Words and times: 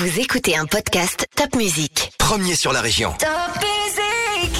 Vous 0.00 0.20
écoutez 0.20 0.56
un 0.56 0.64
podcast 0.64 1.26
Top 1.34 1.56
Music. 1.56 2.12
Premier 2.18 2.54
sur 2.54 2.72
la 2.72 2.80
région. 2.80 3.12
Top 3.18 3.28
Music 3.56 4.54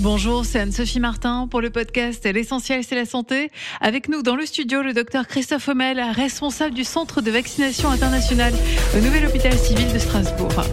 Bonjour, 0.00 0.44
c'est 0.44 0.58
Anne-Sophie 0.58 0.98
Martin 0.98 1.46
pour 1.48 1.60
le 1.60 1.70
podcast 1.70 2.26
L'essentiel 2.26 2.82
c'est 2.82 2.96
la 2.96 3.04
santé. 3.04 3.52
Avec 3.80 4.08
nous 4.08 4.22
dans 4.24 4.34
le 4.34 4.44
studio, 4.44 4.82
le 4.82 4.92
docteur 4.92 5.28
Christophe 5.28 5.68
Hommel, 5.68 6.00
responsable 6.12 6.74
du 6.74 6.82
centre 6.82 7.20
de 7.20 7.30
vaccination 7.30 7.88
internationale 7.88 8.54
au 8.96 8.98
nouvel 8.98 9.26
hôpital 9.26 9.56
civil 9.56 9.92
de 9.92 9.98
Strasbourg. 10.00 10.64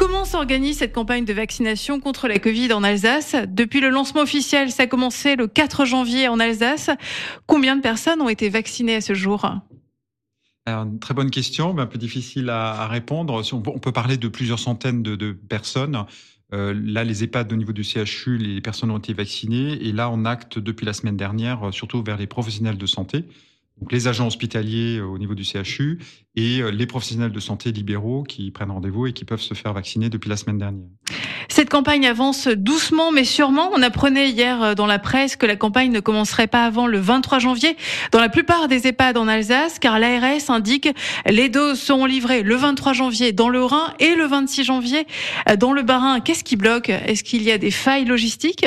Comment 0.00 0.24
s'organise 0.24 0.78
cette 0.78 0.94
campagne 0.94 1.26
de 1.26 1.34
vaccination 1.34 2.00
contre 2.00 2.26
la 2.26 2.38
Covid 2.38 2.72
en 2.72 2.82
Alsace 2.82 3.36
Depuis 3.48 3.80
le 3.80 3.90
lancement 3.90 4.22
officiel, 4.22 4.70
ça 4.70 4.84
a 4.84 4.86
commencé 4.86 5.36
le 5.36 5.46
4 5.46 5.84
janvier 5.84 6.26
en 6.26 6.40
Alsace. 6.40 6.88
Combien 7.46 7.76
de 7.76 7.82
personnes 7.82 8.22
ont 8.22 8.30
été 8.30 8.48
vaccinées 8.48 8.94
à 8.94 9.02
ce 9.02 9.12
jour 9.12 9.44
une 10.66 11.00
très 11.00 11.12
bonne 11.12 11.30
question, 11.30 11.74
mais 11.74 11.82
un 11.82 11.86
peu 11.86 11.98
difficile 11.98 12.48
à, 12.48 12.86
répondre. 12.86 13.42
On 13.52 13.78
peut 13.78 13.92
parler 13.92 14.16
de 14.16 14.28
plusieurs 14.28 14.58
centaines 14.58 15.02
de, 15.02 15.16
de 15.16 15.32
personnes. 15.32 16.06
Euh, 16.54 16.72
là, 16.82 17.04
les 17.04 17.22
EHPAD 17.22 17.52
au 17.52 17.56
niveau 17.56 17.72
du 17.72 17.84
CHU, 17.84 18.38
les 18.38 18.62
personnes 18.62 18.90
ont 18.90 18.98
été 18.98 19.12
vaccinées. 19.12 19.72
Et 19.86 19.92
là, 19.92 20.08
on 20.10 20.24
acte 20.24 20.58
depuis 20.58 20.86
la 20.86 20.94
semaine 20.94 21.16
dernière, 21.16 21.68
euh, 21.68 21.72
surtout 21.72 22.02
vers 22.02 22.16
les 22.16 22.26
professionnels 22.26 22.78
de 22.78 22.86
santé, 22.86 23.26
donc 23.80 23.92
les 23.92 24.08
agents 24.08 24.26
hospitaliers 24.26 24.98
euh, 24.98 25.06
au 25.06 25.18
niveau 25.18 25.34
du 25.34 25.44
CHU 25.44 25.98
et 26.36 26.62
les 26.70 26.86
professionnels 26.86 27.32
de 27.32 27.40
santé 27.40 27.72
libéraux 27.72 28.22
qui 28.22 28.52
prennent 28.52 28.70
rendez-vous 28.70 29.08
et 29.08 29.12
qui 29.12 29.24
peuvent 29.24 29.40
se 29.40 29.54
faire 29.54 29.72
vacciner 29.72 30.10
depuis 30.10 30.30
la 30.30 30.36
semaine 30.36 30.58
dernière. 30.58 30.86
Cette 31.48 31.68
campagne 31.68 32.06
avance 32.06 32.46
doucement 32.46 33.10
mais 33.10 33.24
sûrement. 33.24 33.70
On 33.74 33.82
apprenait 33.82 34.30
hier 34.30 34.76
dans 34.76 34.86
la 34.86 35.00
presse 35.00 35.34
que 35.34 35.44
la 35.44 35.56
campagne 35.56 35.90
ne 35.90 35.98
commencerait 35.98 36.46
pas 36.46 36.64
avant 36.64 36.86
le 36.86 37.00
23 37.00 37.40
janvier 37.40 37.76
dans 38.12 38.20
la 38.20 38.28
plupart 38.28 38.68
des 38.68 38.86
EHPAD 38.86 39.16
en 39.16 39.26
Alsace 39.26 39.80
car 39.80 39.98
l'ARS 39.98 40.50
indique 40.50 40.88
les 41.26 41.48
doses 41.48 41.80
seront 41.80 42.06
livrées 42.06 42.44
le 42.44 42.54
23 42.54 42.92
janvier 42.92 43.32
dans 43.32 43.48
le 43.48 43.64
Rhin 43.64 43.92
et 43.98 44.14
le 44.14 44.26
26 44.26 44.62
janvier 44.62 45.06
dans 45.58 45.72
le 45.72 45.82
Bas-Rhin. 45.82 46.20
Qu'est-ce 46.20 46.44
qui 46.44 46.54
bloque? 46.54 46.90
Est-ce 46.90 47.24
qu'il 47.24 47.42
y 47.42 47.50
a 47.50 47.58
des 47.58 47.72
failles 47.72 48.04
logistiques? 48.04 48.66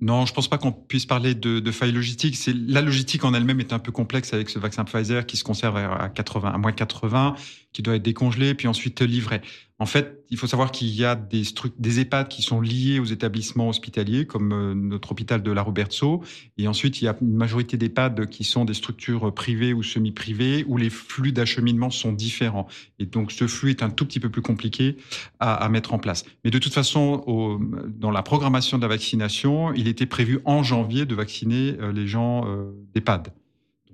Non, 0.00 0.26
je 0.26 0.32
pense 0.32 0.46
pas 0.46 0.58
qu'on 0.58 0.70
puisse 0.70 1.06
parler 1.06 1.34
de, 1.34 1.58
de 1.58 1.70
failles 1.72 1.90
logistiques. 1.92 2.36
C'est 2.36 2.54
la 2.54 2.82
logistique 2.82 3.24
en 3.24 3.34
elle-même 3.34 3.58
est 3.58 3.72
un 3.72 3.80
peu 3.80 3.90
complexe 3.90 4.32
avec 4.32 4.48
ce 4.48 4.58
vaccin 4.60 4.84
Pfizer 4.84 5.26
qui 5.26 5.36
se 5.36 5.42
conserve 5.42 5.76
à 5.76 6.08
80, 6.08 6.50
à 6.50 6.58
moins 6.58 6.72
80, 6.72 7.34
qui 7.72 7.82
doit 7.82 7.96
être 7.96 8.02
décongelé 8.02 8.54
puis 8.54 8.68
ensuite 8.68 9.00
livré. 9.02 9.40
En 9.80 9.86
fait, 9.86 10.24
il 10.28 10.36
faut 10.36 10.48
savoir 10.48 10.72
qu'il 10.72 10.88
y 10.88 11.04
a 11.04 11.14
des, 11.14 11.44
des 11.78 12.00
EHPAD 12.00 12.26
qui 12.26 12.42
sont 12.42 12.60
liés 12.60 12.98
aux 12.98 13.04
établissements 13.04 13.68
hospitaliers, 13.68 14.26
comme 14.26 14.52
euh, 14.52 14.74
notre 14.74 15.12
hôpital 15.12 15.40
de 15.40 15.52
la 15.52 15.62
Robertso. 15.62 16.24
Et 16.56 16.66
ensuite, 16.66 17.00
il 17.00 17.04
y 17.04 17.08
a 17.08 17.16
une 17.20 17.36
majorité 17.36 17.76
d'EHPAD 17.76 18.26
qui 18.26 18.42
sont 18.42 18.64
des 18.64 18.74
structures 18.74 19.32
privées 19.32 19.72
ou 19.72 19.84
semi-privées, 19.84 20.64
où 20.66 20.76
les 20.78 20.90
flux 20.90 21.30
d'acheminement 21.30 21.90
sont 21.90 22.12
différents. 22.12 22.66
Et 22.98 23.06
donc, 23.06 23.30
ce 23.30 23.46
flux 23.46 23.70
est 23.70 23.84
un 23.84 23.90
tout 23.90 24.04
petit 24.04 24.18
peu 24.18 24.30
plus 24.30 24.42
compliqué 24.42 24.96
à, 25.38 25.68
mettre 25.68 25.94
en 25.94 25.98
place. 25.98 26.24
Mais 26.44 26.50
de 26.50 26.58
toute 26.58 26.74
façon, 26.74 27.60
dans 27.88 28.10
la 28.10 28.22
programmation 28.22 28.78
de 28.78 28.82
la 28.82 28.88
vaccination, 28.88 29.72
il 29.74 29.86
était 29.86 30.06
prévu 30.06 30.40
en 30.44 30.64
janvier 30.64 31.06
de 31.06 31.14
vacciner 31.14 31.76
euh, 31.80 31.92
les 31.92 32.08
gens 32.08 32.46
euh, 32.48 32.72
d'EHPAD. 32.94 33.28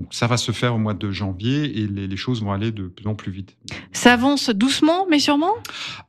Donc 0.01 0.13
ça 0.13 0.27
va 0.27 0.37
se 0.37 0.53
faire 0.53 0.75
au 0.75 0.79
mois 0.79 0.95
de 0.95 1.11
janvier 1.11 1.79
et 1.79 1.87
les, 1.87 2.07
les, 2.07 2.17
choses 2.17 2.43
vont 2.43 2.53
aller 2.53 2.73
de 2.73 2.89
plus 2.89 3.07
en 3.07 3.15
plus 3.15 3.31
vite. 3.33 3.57
Ça 3.93 4.13
avance 4.13 4.51
doucement, 4.51 5.07
mais 5.09 5.19
sûrement? 5.19 5.55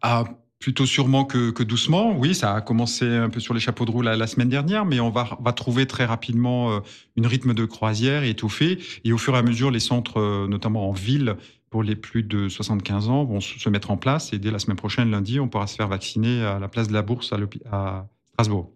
Ah, 0.01 0.25
Plutôt 0.65 0.85
sûrement 0.87 1.25
que, 1.25 1.51
que, 1.51 1.61
doucement. 1.61 2.17
Oui, 2.17 2.33
ça 2.33 2.55
a 2.55 2.61
commencé 2.61 3.05
un 3.05 3.29
peu 3.29 3.39
sur 3.39 3.53
les 3.53 3.59
chapeaux 3.59 3.85
de 3.85 3.91
roue 3.91 4.01
la, 4.01 4.15
la 4.15 4.25
semaine 4.25 4.49
dernière, 4.49 4.85
mais 4.85 4.99
on 4.99 5.11
va, 5.11 5.37
va 5.39 5.53
trouver 5.53 5.85
très 5.85 6.05
rapidement 6.05 6.71
euh, 6.71 6.79
une 7.17 7.27
rythme 7.27 7.53
de 7.53 7.65
croisière 7.65 8.23
étoffé. 8.23 8.79
Et 9.03 9.13
au 9.13 9.19
fur 9.19 9.35
et 9.35 9.37
à 9.37 9.43
mesure, 9.43 9.69
les 9.69 9.79
centres, 9.79 10.19
euh, 10.19 10.47
notamment 10.47 10.89
en 10.89 10.91
ville, 10.91 11.35
pour 11.69 11.83
les 11.83 11.95
plus 11.95 12.23
de 12.23 12.49
75 12.49 13.09
ans, 13.09 13.25
vont 13.25 13.41
se 13.41 13.69
mettre 13.69 13.91
en 13.91 13.97
place. 13.97 14.33
Et 14.33 14.39
dès 14.39 14.49
la 14.49 14.57
semaine 14.57 14.77
prochaine, 14.77 15.11
lundi, 15.11 15.39
on 15.39 15.49
pourra 15.49 15.67
se 15.67 15.75
faire 15.75 15.89
vacciner 15.89 16.43
à 16.43 16.57
la 16.57 16.67
place 16.67 16.87
de 16.87 16.93
la 16.93 17.03
Bourse 17.03 17.31
à, 17.31 17.37
à 17.71 18.07
Strasbourg. 18.33 18.71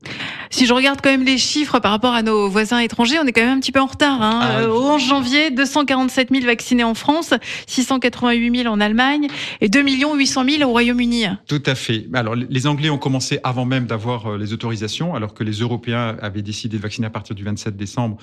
Si 0.50 0.66
je 0.66 0.74
regarde 0.74 1.00
quand 1.02 1.10
même 1.10 1.26
les 1.26 1.38
chiffres 1.38 1.80
par 1.80 1.92
rapport 1.92 2.14
à 2.14 2.24
nos 2.24 2.50
voisins 2.50 2.80
étrangers, 2.80 3.18
on 3.22 3.26
est 3.26 3.32
quand 3.32 3.42
même 3.42 3.58
un 3.58 3.60
petit 3.60 3.72
peu 3.72 3.80
en 3.80 3.86
retard. 3.86 4.22
Hein. 4.22 4.40
Ah, 4.42 4.70
Au 4.70 4.82
11 4.82 5.08
janvier, 5.08 5.52
247 5.52 6.30
000 6.32 6.46
vaccinés 6.46 6.84
en 6.84 6.96
France, 6.96 7.34
688 7.68 8.64
000 8.64 8.74
en 8.74 8.80
Allemagne 8.80 9.28
et 9.62 9.70
2 9.70 9.82
800 9.82 10.46
000 10.50 10.70
au 10.70 10.72
Royaume-Uni. 10.72 11.26
Tout 11.48 11.64
à 11.66 11.76
fait. 11.76 12.08
Alors, 12.14 12.36
les 12.36 12.68
Anglais 12.68 12.90
ont 12.90 12.98
commencé 12.98 13.40
avant 13.44 13.66
même 13.66 13.86
d'avoir 13.86 14.28
euh, 14.28 14.38
les 14.38 14.54
autorisations, 14.54 15.16
alors 15.16 15.34
que 15.34 15.44
les 15.44 15.60
Européens 15.60 16.18
avaient 16.22 16.42
décidé 16.42 16.78
de 16.78 16.81
vacciner 16.81 17.08
à 17.08 17.12
partir 17.12 17.36
du 17.36 17.44
27 17.44 17.76
décembre 17.76 18.18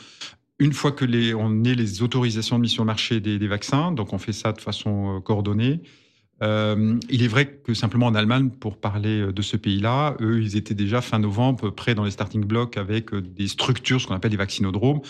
une 0.59 0.73
fois 0.73 0.93
que 0.93 1.05
les, 1.05 1.35
on 1.35 1.65
ait 1.65 1.75
les 1.75 2.03
autorisations 2.03 2.57
de 2.57 2.63
mise 2.63 2.71
sur 2.73 2.83
le 2.83 2.87
marché 2.87 3.21
des, 3.21 3.39
des 3.39 3.49
vaccins, 3.49 3.93
donc 3.93 4.13
on 4.13 4.19
fait 4.19 4.33
ça 4.33 4.53
de 4.53 4.61
façon 4.61 5.17
euh, 5.17 5.21
coordonnée. 5.21 5.81
Euh, 6.43 6.99
il 7.09 7.23
est 7.23 7.29
vrai 7.29 7.47
que 7.47 7.73
simplement 7.73 8.07
en 8.07 8.15
Allemagne, 8.15 8.51
pour 8.51 8.77
parler 8.77 9.33
de 9.33 9.43
ce 9.43 9.57
pays-là, 9.57 10.17
eux, 10.21 10.43
ils 10.43 10.57
étaient 10.57 10.75
déjà 10.75 11.01
fin 11.01 11.19
novembre 11.19 11.71
prêts 11.71 11.95
dans 11.95 12.05
les 12.05 12.11
starting 12.11 12.45
blocks 12.45 12.77
avec 12.77 13.15
des 13.15 13.49
structures, 13.49 14.01
ce 14.01 14.07
qu'on 14.07 14.15
appelle 14.15 14.31
des 14.31 14.37
vaccinodromes, 14.37 15.01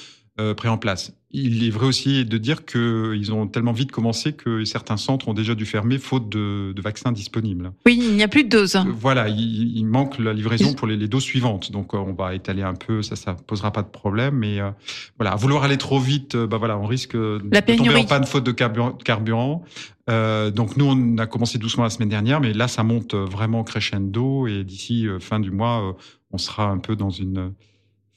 euh, 0.40 0.54
prêts 0.54 0.68
en 0.68 0.78
place. 0.78 1.12
Il 1.30 1.64
est 1.64 1.70
vrai 1.70 1.86
aussi 1.86 2.24
de 2.24 2.38
dire 2.38 2.64
qu'ils 2.64 3.32
ont 3.32 3.46
tellement 3.46 3.72
vite 3.72 3.92
commencé 3.92 4.32
que 4.32 4.64
certains 4.64 4.96
centres 4.96 5.28
ont 5.28 5.34
déjà 5.34 5.54
dû 5.54 5.66
fermer 5.66 5.98
faute 5.98 6.28
de, 6.28 6.72
de 6.74 6.82
vaccins 6.82 7.12
disponibles. 7.12 7.72
Oui, 7.84 7.98
il 8.00 8.16
n'y 8.16 8.22
a 8.22 8.28
plus 8.28 8.44
de 8.44 8.48
doses. 8.48 8.78
Voilà, 8.98 9.28
il, 9.28 9.76
il 9.76 9.84
manque 9.84 10.18
la 10.18 10.32
livraison 10.32 10.72
pour 10.72 10.86
les, 10.86 10.96
les, 10.96 11.08
doses 11.08 11.24
suivantes. 11.24 11.72
Donc 11.72 11.94
on 11.94 12.12
va 12.12 12.34
étaler 12.34 12.62
un 12.62 12.74
peu, 12.74 13.02
ça, 13.02 13.16
ça 13.16 13.34
posera 13.34 13.72
pas 13.72 13.82
de 13.82 13.88
problème. 13.88 14.36
Mais 14.36 14.60
euh, 14.60 14.70
voilà, 15.18 15.32
à 15.32 15.36
vouloir 15.36 15.64
aller 15.64 15.76
trop 15.76 15.98
vite, 15.98 16.36
bah 16.36 16.56
voilà, 16.56 16.78
on 16.78 16.86
risque 16.86 17.14
la 17.14 17.60
de 17.60 17.76
tomber 17.76 17.96
en 17.96 18.04
panne 18.04 18.24
faute 18.24 18.44
de 18.44 18.52
carburant. 18.52 19.64
Euh, 20.08 20.50
donc 20.50 20.76
nous, 20.76 20.86
on 20.86 21.18
a 21.18 21.26
commencé 21.26 21.58
doucement 21.58 21.84
la 21.84 21.90
semaine 21.90 22.08
dernière, 22.08 22.40
mais 22.40 22.52
là, 22.52 22.68
ça 22.68 22.82
monte 22.82 23.14
vraiment 23.14 23.64
crescendo 23.64 24.46
et 24.46 24.64
d'ici 24.64 25.06
euh, 25.06 25.18
fin 25.18 25.40
du 25.40 25.50
mois, 25.50 25.82
euh, 25.82 25.92
on 26.30 26.38
sera 26.38 26.68
un 26.68 26.78
peu 26.78 26.94
dans 26.94 27.10
une 27.10 27.52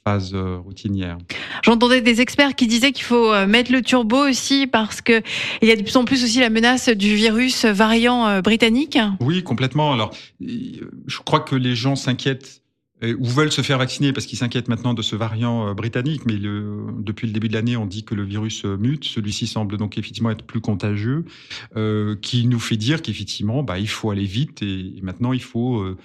phase 0.10 0.36
routinière. 0.66 1.18
J'entendais 1.64 2.02
des 2.02 2.22
experts 2.22 2.56
qui 2.56 2.68
disaient 2.68 2.92
qu'il 2.92 3.04
faut 3.04 3.46
mettre 3.46 3.72
le 3.72 3.82
turbo 3.82 4.28
aussi 4.28 4.66
parce 4.68 5.02
que 5.02 5.22
il 5.62 5.68
y 5.68 5.72
a 5.72 5.76
de 5.76 5.84
plus 5.84 5.96
en 5.98 6.06
plus 6.06 6.24
aussi 6.24 6.40
la 6.40 6.50
menace 6.50 6.90
du 6.90 7.16
virus 7.16 7.66
variant 7.66 8.42
britannique. 8.42 8.98
Oui, 9.20 9.44
complètement. 9.44 9.94
Alors, 9.94 10.12
je 10.40 11.20
crois 11.26 11.42
que 11.42 11.56
les 11.56 11.76
gens 11.76 11.96
s'inquiètent 11.96 12.62
ou 13.02 13.26
veulent 13.26 13.52
se 13.52 13.62
faire 13.62 13.78
vacciner 13.78 14.12
parce 14.12 14.26
qu'ils 14.26 14.38
s'inquiètent 14.38 14.68
maintenant 14.68 14.94
de 14.94 15.02
ce 15.02 15.16
variant 15.16 15.74
britannique, 15.74 16.24
mais 16.26 16.34
le, 16.34 16.88
depuis 17.00 17.28
le 17.28 17.34
début 17.34 17.48
de 17.48 17.54
l'année, 17.54 17.78
on 17.78 17.86
dit 17.86 18.04
que 18.04 18.16
le 18.16 18.24
virus 18.24 18.66
mute. 18.66 19.06
Celui-ci 19.06 19.48
semble 19.48 19.78
donc 19.78 19.98
effectivement 19.98 20.32
être 20.32 20.44
plus 20.44 20.60
contagieux, 20.60 21.26
euh, 21.78 22.16
qui 22.22 22.46
nous 22.48 22.60
fait 22.60 22.78
dire 22.78 23.02
qu'effectivement, 23.02 23.64
bah, 23.64 23.80
il 23.80 23.88
faut 23.88 24.12
aller 24.12 24.26
vite 24.26 24.62
et, 24.62 24.98
et 24.98 25.02
maintenant 25.02 25.32
il 25.34 25.42
faut 25.42 25.80
euh, 25.80 25.98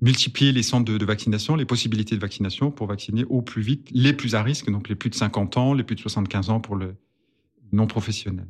multiplier 0.00 0.52
les 0.52 0.62
centres 0.62 0.90
de, 0.90 0.98
de, 0.98 1.04
vaccination, 1.04 1.56
les 1.56 1.64
possibilités 1.64 2.14
de 2.14 2.20
vaccination 2.20 2.70
pour 2.70 2.86
vacciner 2.86 3.24
au 3.28 3.42
plus 3.42 3.62
vite 3.62 3.88
les 3.92 4.12
plus 4.12 4.34
à 4.34 4.42
risque, 4.42 4.70
donc 4.70 4.88
les 4.88 4.94
plus 4.94 5.10
de 5.10 5.14
50 5.14 5.56
ans, 5.56 5.74
les 5.74 5.84
plus 5.84 5.96
de 5.96 6.00
75 6.00 6.50
ans 6.50 6.60
pour 6.60 6.76
le 6.76 6.94
non 7.72 7.86
professionnel. 7.86 8.46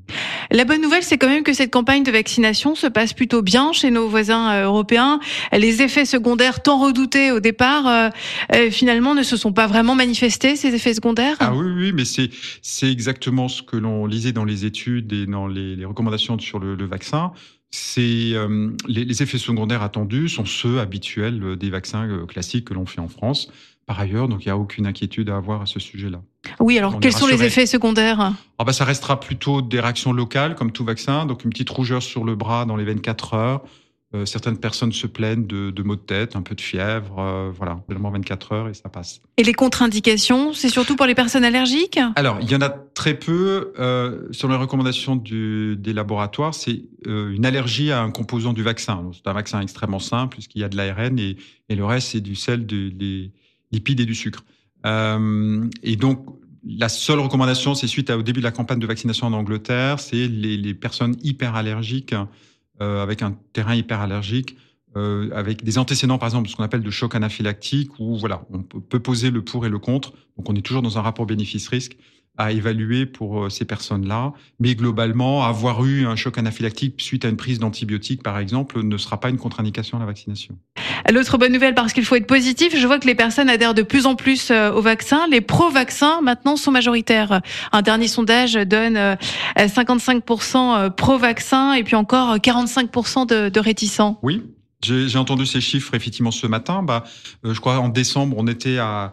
La 0.50 0.65
bonne 0.65 0.81
nouvelle, 0.81 1.03
c'est 1.03 1.19
quand 1.19 1.28
même 1.28 1.43
que 1.43 1.53
cette 1.53 1.71
campagne 1.71 2.03
de 2.03 2.11
vaccination 2.11 2.75
se 2.75 2.87
passe 2.87 3.12
plutôt 3.12 3.43
bien 3.43 3.72
chez 3.72 3.91
nos 3.91 4.09
voisins 4.09 4.62
européens. 4.62 5.21
Les 5.53 5.83
effets 5.83 6.06
secondaires 6.06 6.62
tant 6.62 6.81
redoutés 6.81 7.31
au 7.31 7.41
départ, 7.41 7.87
euh, 7.87 8.71
finalement, 8.71 9.15
ne 9.15 9.22
se 9.22 9.37
sont 9.37 9.53
pas 9.53 9.67
vraiment 9.67 9.94
manifestés, 9.94 10.56
ces 10.56 10.75
effets 10.75 10.94
secondaires? 10.94 11.37
Ah 11.41 11.55
oui, 11.55 11.71
oui, 11.77 11.93
mais 11.93 12.05
c'est, 12.05 12.31
c'est 12.62 12.91
exactement 12.91 13.49
ce 13.49 13.62
que 13.62 13.77
l'on 13.77 14.06
lisait 14.06 14.32
dans 14.32 14.44
les 14.44 14.65
études 14.65 15.12
et 15.12 15.27
dans 15.27 15.47
les, 15.47 15.77
les 15.77 15.84
recommandations 15.84 16.38
sur 16.38 16.59
le, 16.59 16.75
le 16.75 16.87
vaccin. 16.87 17.32
C'est 17.70 18.32
euh, 18.34 18.70
les, 18.88 19.04
les, 19.04 19.22
effets 19.22 19.38
secondaires 19.38 19.82
attendus 19.82 20.28
sont 20.28 20.44
ceux 20.44 20.81
habituels 20.81 21.56
des 21.56 21.70
vaccins 21.70 22.26
classiques 22.26 22.64
que 22.66 22.75
l'on 22.75 22.84
fait 22.84 23.00
en 23.00 23.08
France. 23.08 23.50
Par 23.86 23.98
ailleurs, 23.98 24.28
donc 24.28 24.44
il 24.44 24.48
n'y 24.48 24.53
a 24.53 24.56
aucune 24.56 24.86
inquiétude 24.86 25.31
à 25.31 25.36
avoir 25.36 25.62
à 25.62 25.66
ce 25.66 25.81
sujet-là. 25.81 26.20
Oui, 26.60 26.78
alors 26.78 26.94
On 26.94 27.00
quels 27.00 27.12
sont 27.12 27.26
les 27.26 27.42
effets 27.42 27.66
secondaires? 27.66 28.34
Ah 28.58 28.64
bah, 28.64 28.72
Ça 28.72 28.84
restera 28.84 29.19
plutôt 29.19 29.62
des 29.62 29.81
réactions 29.81 30.12
locales, 30.12 30.55
comme 30.55 30.70
tout 30.70 30.84
vaccin, 30.84 31.26
donc 31.26 31.44
une 31.44 31.50
petite 31.50 31.70
rougeur 31.70 32.00
sur 32.00 32.25
le 32.25 32.37
bras 32.37 32.64
dans 32.64 32.76
les 32.76 32.84
24 32.84 33.34
heures. 33.34 33.62
Euh, 34.12 34.26
certaines 34.26 34.58
personnes 34.58 34.92
se 34.92 35.06
plaignent 35.06 35.46
de, 35.46 35.70
de 35.70 35.82
maux 35.84 35.94
de 35.94 36.00
tête, 36.00 36.34
un 36.34 36.42
peu 36.42 36.56
de 36.56 36.60
fièvre, 36.60 37.20
euh, 37.20 37.50
voilà, 37.54 37.80
seulement 37.88 38.10
24 38.10 38.52
heures 38.52 38.68
et 38.68 38.74
ça 38.74 38.88
passe. 38.88 39.20
Et 39.36 39.44
les 39.44 39.54
contre-indications, 39.54 40.52
c'est 40.52 40.68
surtout 40.68 40.96
pour 40.96 41.06
les 41.06 41.14
personnes 41.14 41.44
allergiques? 41.44 42.00
Alors, 42.16 42.38
il 42.42 42.50
y 42.50 42.56
en 42.56 42.60
a 42.60 42.70
très 42.70 43.14
peu. 43.14 43.72
Euh, 43.78 44.26
sur 44.32 44.48
les 44.48 44.56
recommandations 44.56 45.14
du, 45.14 45.76
des 45.78 45.92
laboratoires, 45.92 46.54
c'est 46.54 46.82
euh, 47.06 47.32
une 47.32 47.46
allergie 47.46 47.92
à 47.92 48.02
un 48.02 48.10
composant 48.10 48.52
du 48.52 48.64
vaccin. 48.64 49.10
C'est 49.12 49.28
un 49.28 49.32
vaccin 49.32 49.60
extrêmement 49.60 50.00
simple 50.00 50.34
puisqu'il 50.34 50.60
y 50.60 50.64
a 50.64 50.68
de 50.68 50.76
l'ARN 50.76 51.18
et, 51.18 51.36
et, 51.68 51.76
le 51.76 51.84
reste, 51.84 52.08
c'est 52.08 52.20
du 52.20 52.34
sel, 52.34 52.66
des 52.66 53.30
lipides 53.70 54.00
et 54.00 54.06
du 54.06 54.14
sucre. 54.14 54.44
Euh, 54.86 55.68
et 55.82 55.96
donc, 55.96 56.26
la 56.64 56.88
seule 56.88 57.20
recommandation, 57.20 57.74
c'est 57.74 57.86
suite 57.86 58.10
à, 58.10 58.18
au 58.18 58.22
début 58.22 58.40
de 58.40 58.44
la 58.44 58.50
campagne 58.50 58.78
de 58.78 58.86
vaccination 58.86 59.26
en 59.26 59.32
Angleterre, 59.32 59.98
c'est 59.98 60.28
les, 60.28 60.56
les, 60.56 60.74
personnes 60.74 61.16
hyperallergiques, 61.22 62.14
euh, 62.82 63.03
avec 63.03 63.23
un 63.23 63.37
terrain 63.53 63.75
hyperallergique, 63.75 64.56
euh, 64.97 65.31
avec 65.32 65.62
des 65.62 65.79
antécédents, 65.79 66.19
par 66.19 66.29
exemple, 66.29 66.49
ce 66.49 66.56
qu'on 66.56 66.65
appelle 66.65 66.82
de 66.82 66.91
choc 66.91 67.15
anaphylactique, 67.15 67.91
où 67.99 68.17
voilà, 68.17 68.43
on 68.50 68.62
peut 68.62 69.00
poser 69.00 69.31
le 69.31 69.44
pour 69.44 69.65
et 69.67 69.69
le 69.69 69.79
contre. 69.79 70.12
Donc, 70.37 70.49
on 70.49 70.55
est 70.55 70.62
toujours 70.62 70.82
dans 70.82 70.99
un 70.99 71.03
rapport 71.03 71.27
bénéfice-risque. 71.27 71.97
À 72.38 72.53
évaluer 72.53 73.06
pour 73.06 73.44
euh, 73.44 73.50
ces 73.50 73.65
personnes-là. 73.65 74.32
Mais 74.59 74.75
globalement, 74.75 75.44
avoir 75.44 75.85
eu 75.85 76.06
un 76.06 76.17
choc 76.17 76.38
anaphylactique 76.38 76.94
suite 76.99 77.25
à 77.25 77.29
une 77.29 77.37
prise 77.37 77.59
d'antibiotiques, 77.59 78.23
par 78.23 78.38
exemple, 78.38 78.82
ne 78.82 78.97
sera 78.97 79.21
pas 79.21 79.29
une 79.29 79.37
contre-indication 79.37 79.99
à 79.99 80.00
la 80.00 80.06
vaccination. 80.06 80.56
L'autre 81.12 81.38
bonne 81.38 81.53
nouvelle, 81.53 81.75
parce 81.75 81.93
qu'il 81.93 82.05
faut 82.05 82.17
être 82.17 82.27
positif, 82.27 82.77
je 82.77 82.87
vois 82.87 82.99
que 82.99 83.06
les 83.06 83.15
personnes 83.15 83.50
adhèrent 83.50 83.75
de 83.75 83.82
plus 83.82 84.06
en 84.06 84.15
plus 84.15 84.50
euh, 84.50 84.73
au 84.73 84.81
vaccin. 84.81 85.27
Les 85.31 85.41
pro-vaccins, 85.41 86.21
maintenant, 86.23 86.56
sont 86.56 86.71
majoritaires. 86.71 87.43
Un 87.73 87.82
dernier 87.82 88.09
sondage 88.09 88.55
donne 88.55 88.99
55% 89.56 90.91
pro-vaccin 90.91 91.75
et 91.75 91.85
puis 91.85 91.97
encore 91.97 92.37
45% 92.37 93.27
de, 93.27 93.49
de 93.49 93.61
réticents. 93.61 94.19
Oui, 94.23 94.43
j'ai 94.82 95.19
entendu 95.19 95.47
ces 95.47 95.61
chiffres 95.61 95.94
effectivement 95.94 96.31
ce 96.31 96.47
matin. 96.47 96.82
Bah, 96.82 97.05
je 97.44 97.59
crois 97.61 97.79
en 97.79 97.88
décembre, 97.88 98.37
on 98.38 98.47
était 98.47 98.79
à 98.79 99.12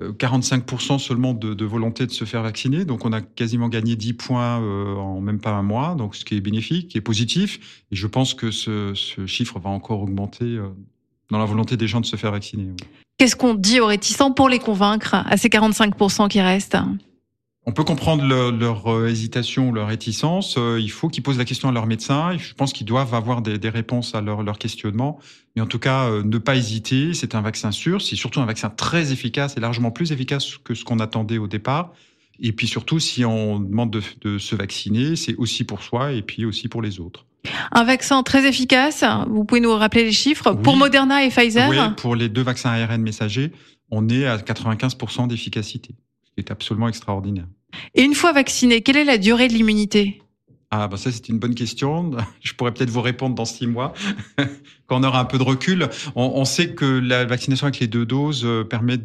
45% 0.00 0.98
seulement 0.98 1.34
de, 1.34 1.64
volonté 1.64 2.06
de 2.06 2.12
se 2.12 2.24
faire 2.24 2.42
vacciner. 2.42 2.84
Donc, 2.84 3.04
on 3.04 3.12
a 3.12 3.20
quasiment 3.20 3.68
gagné 3.68 3.96
10 3.96 4.12
points 4.14 4.60
euh, 4.60 4.94
en 4.94 5.20
même 5.20 5.40
pas 5.40 5.50
un 5.50 5.62
mois. 5.62 5.94
Donc, 5.96 6.14
ce 6.14 6.24
qui 6.24 6.36
est 6.36 6.40
bénéfique, 6.40 6.88
qui 6.88 6.98
est 6.98 7.02
positif. 7.02 7.84
Et 7.90 7.96
je 7.96 8.06
pense 8.06 8.34
que 8.34 8.50
ce, 8.50 8.92
ce 8.94 9.26
chiffre 9.26 9.58
va 9.58 9.70
encore 9.70 10.02
augmenter 10.02 10.44
euh, 10.44 10.68
dans 11.30 11.38
la 11.38 11.44
volonté 11.44 11.76
des 11.76 11.86
gens 11.86 12.00
de 12.00 12.06
se 12.06 12.16
faire 12.16 12.32
vacciner. 12.32 12.68
Qu'est-ce 13.18 13.36
qu'on 13.36 13.54
dit 13.54 13.80
aux 13.80 13.86
réticents 13.86 14.32
pour 14.32 14.48
les 14.48 14.60
convaincre 14.60 15.14
à 15.14 15.36
ces 15.36 15.48
45% 15.48 16.28
qui 16.28 16.40
restent? 16.40 16.78
On 17.68 17.72
peut 17.72 17.84
comprendre 17.84 18.24
leur, 18.24 18.50
leur 18.50 18.90
euh, 18.90 19.08
hésitation 19.08 19.68
ou 19.68 19.74
leur 19.74 19.88
réticence. 19.88 20.54
Euh, 20.56 20.80
il 20.80 20.90
faut 20.90 21.10
qu'ils 21.10 21.22
posent 21.22 21.36
la 21.36 21.44
question 21.44 21.68
à 21.68 21.72
leur 21.72 21.84
médecin. 21.84 22.34
Je 22.38 22.54
pense 22.54 22.72
qu'ils 22.72 22.86
doivent 22.86 23.12
avoir 23.12 23.42
des, 23.42 23.58
des 23.58 23.68
réponses 23.68 24.14
à 24.14 24.22
leur, 24.22 24.42
leur, 24.42 24.56
questionnement. 24.58 25.18
Mais 25.54 25.60
en 25.60 25.66
tout 25.66 25.78
cas, 25.78 26.08
euh, 26.08 26.22
ne 26.24 26.38
pas 26.38 26.56
hésiter. 26.56 27.12
C'est 27.12 27.34
un 27.34 27.42
vaccin 27.42 27.70
sûr. 27.70 28.00
C'est 28.00 28.16
surtout 28.16 28.40
un 28.40 28.46
vaccin 28.46 28.70
très 28.70 29.12
efficace 29.12 29.58
et 29.58 29.60
largement 29.60 29.90
plus 29.90 30.12
efficace 30.12 30.56
que 30.64 30.74
ce 30.74 30.82
qu'on 30.82 30.98
attendait 30.98 31.36
au 31.36 31.46
départ. 31.46 31.92
Et 32.40 32.52
puis 32.52 32.66
surtout, 32.66 33.00
si 33.00 33.26
on 33.26 33.60
demande 33.60 33.90
de, 33.90 34.02
de 34.22 34.38
se 34.38 34.56
vacciner, 34.56 35.14
c'est 35.14 35.36
aussi 35.36 35.64
pour 35.64 35.82
soi 35.82 36.12
et 36.12 36.22
puis 36.22 36.46
aussi 36.46 36.68
pour 36.68 36.80
les 36.80 37.00
autres. 37.00 37.26
Un 37.72 37.84
vaccin 37.84 38.22
très 38.22 38.48
efficace. 38.48 39.04
Vous 39.28 39.44
pouvez 39.44 39.60
nous 39.60 39.74
rappeler 39.74 40.04
les 40.04 40.12
chiffres 40.12 40.54
oui. 40.56 40.62
pour 40.62 40.78
Moderna 40.78 41.22
et 41.22 41.28
Pfizer. 41.28 41.68
Oui, 41.68 41.76
pour 41.98 42.16
les 42.16 42.30
deux 42.30 42.42
vaccins 42.42 42.70
ARN 42.70 43.02
messagers, 43.02 43.52
on 43.90 44.08
est 44.08 44.24
à 44.24 44.38
95% 44.38 45.28
d'efficacité, 45.28 45.94
ce 46.24 46.30
qui 46.30 46.38
est 46.38 46.50
absolument 46.50 46.88
extraordinaire. 46.88 47.44
Et 47.94 48.02
une 48.02 48.14
fois 48.14 48.32
vacciné, 48.32 48.82
quelle 48.82 48.96
est 48.96 49.04
la 49.04 49.18
durée 49.18 49.48
de 49.48 49.52
l'immunité? 49.52 50.22
Ah 50.70 50.86
bah 50.86 50.98
ça 50.98 51.10
c'est 51.10 51.28
une 51.30 51.38
bonne 51.38 51.54
question. 51.54 52.10
Je 52.40 52.52
pourrais 52.52 52.72
peut-être 52.72 52.90
vous 52.90 53.00
répondre 53.00 53.34
dans 53.34 53.46
six 53.46 53.66
mois 53.66 53.94
quand 54.86 55.00
on 55.00 55.04
aura 55.04 55.20
un 55.20 55.24
peu 55.24 55.38
de 55.38 55.42
recul. 55.42 55.88
On, 56.14 56.44
sait 56.44 56.74
que 56.74 56.84
la 56.84 57.24
vaccination 57.24 57.66
avec 57.66 57.80
les 57.80 57.86
deux 57.86 58.04
doses 58.04 58.44
euh, 58.44 58.64
permet 58.64 58.98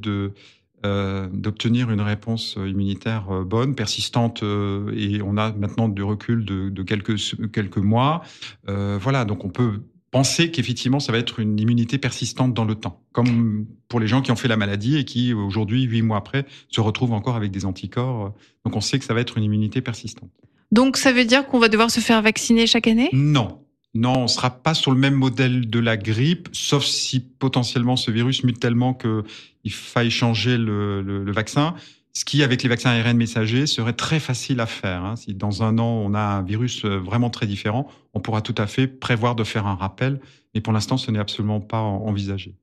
euh, 0.86 1.30
d'obtenir 1.32 1.90
une 1.90 2.02
réponse 2.02 2.58
immunitaire 2.58 3.32
euh, 3.32 3.44
bonne, 3.46 3.76
persistante, 3.76 4.44
et 4.44 5.22
on 5.22 5.38
a 5.38 5.54
maintenant 5.54 5.88
du 5.88 6.04
recul 6.04 6.44
de, 6.44 6.84
quelques 6.84 7.16
quelques 7.54 7.78
mois. 7.78 8.24
Voilà, 8.68 9.24
donc 9.24 9.46
on 9.46 9.50
peut 9.50 9.80
penser 10.14 10.52
qu'effectivement, 10.52 11.00
ça 11.00 11.12
va 11.12 11.18
être 11.18 11.40
une 11.40 11.60
immunité 11.60 11.98
persistante 11.98 12.54
dans 12.54 12.66
le 12.66 12.76
temps, 12.76 13.02
comme 13.12 13.66
pour 13.90 14.00
les 14.00 14.08
gens 14.08 14.22
qui 14.22 14.32
ont 14.32 14.36
fait 14.36 14.48
la 14.48 14.58
maladie 14.58 14.98
et 14.98 15.06
qui, 15.06 15.34
aujourd'hui, 15.34 15.82
huit 15.84 16.04
mois 16.04 16.18
après, 16.18 16.46
se 16.70 16.80
retrouvent 16.80 17.14
encore 17.14 17.36
avec 17.36 17.52
des 17.52 17.66
anticorps. 17.66 18.34
Donc, 18.64 18.76
on 18.76 18.82
sait 18.82 19.00
que 19.00 19.06
ça 19.06 19.16
va 19.16 19.22
être 19.22 19.38
une 19.38 19.44
immunité 19.44 19.82
persistante. 19.82 20.30
Donc, 20.72 20.98
ça 20.98 21.12
veut 21.12 21.26
dire 21.26 21.48
qu'on 21.48 21.60
va 21.60 21.68
devoir 21.68 21.90
se 21.90 22.00
faire 22.00 22.22
vacciner 22.22 22.68
chaque 22.68 22.88
année? 22.88 23.10
Non. 23.12 23.60
Non, 23.96 24.20
on 24.20 24.28
sera 24.28 24.50
pas 24.50 24.74
sur 24.74 24.92
le 24.92 24.98
même 24.98 25.16
modèle 25.16 25.70
de 25.70 25.80
la 25.80 25.98
grippe, 25.98 26.50
sauf 26.52 26.86
si 26.86 27.20
potentiellement 27.20 27.96
ce 27.96 28.10
virus 28.12 28.44
mute 28.44 28.60
tellement 28.60 28.94
qu'il 28.94 29.72
faille 29.72 30.10
changer 30.10 30.58
le, 30.58 31.02
le, 31.02 31.24
le 31.24 31.32
vaccin 31.32 31.76
ce 32.14 32.26
qui, 32.26 32.44
avec 32.44 32.62
les 32.64 32.70
vaccins 32.70 32.92
ARN 32.92 33.18
messagers, 33.18 33.66
serait 33.66 33.94
très 33.94 34.20
facile 34.20 34.60
à 34.60 34.68
faire. 34.68 35.04
Hein. 35.04 35.16
Si 35.16 35.34
dans 35.34 35.64
un 35.64 35.80
an, 35.80 36.04
on 36.06 36.14
a 36.14 36.20
un 36.20 36.42
virus 36.44 36.86
euh, 36.86 36.98
vraiment 36.98 37.30
très 37.30 37.48
différent, 37.48 37.88
on 38.14 38.20
pourra 38.20 38.42
tout 38.42 38.56
à 38.58 38.68
fait 38.68 38.88
prévoir 38.88 39.36
de 39.36 39.44
faire 39.44 39.66
un 39.66 39.76
rappel. 39.76 40.20
Mais 40.54 40.62
pour 40.62 40.74
l'instant, 40.74 40.98
ce 40.98 41.10
n'est 41.10 41.20
absolument 41.20 41.60
pas 41.60 41.80
envisagé. 41.80 42.56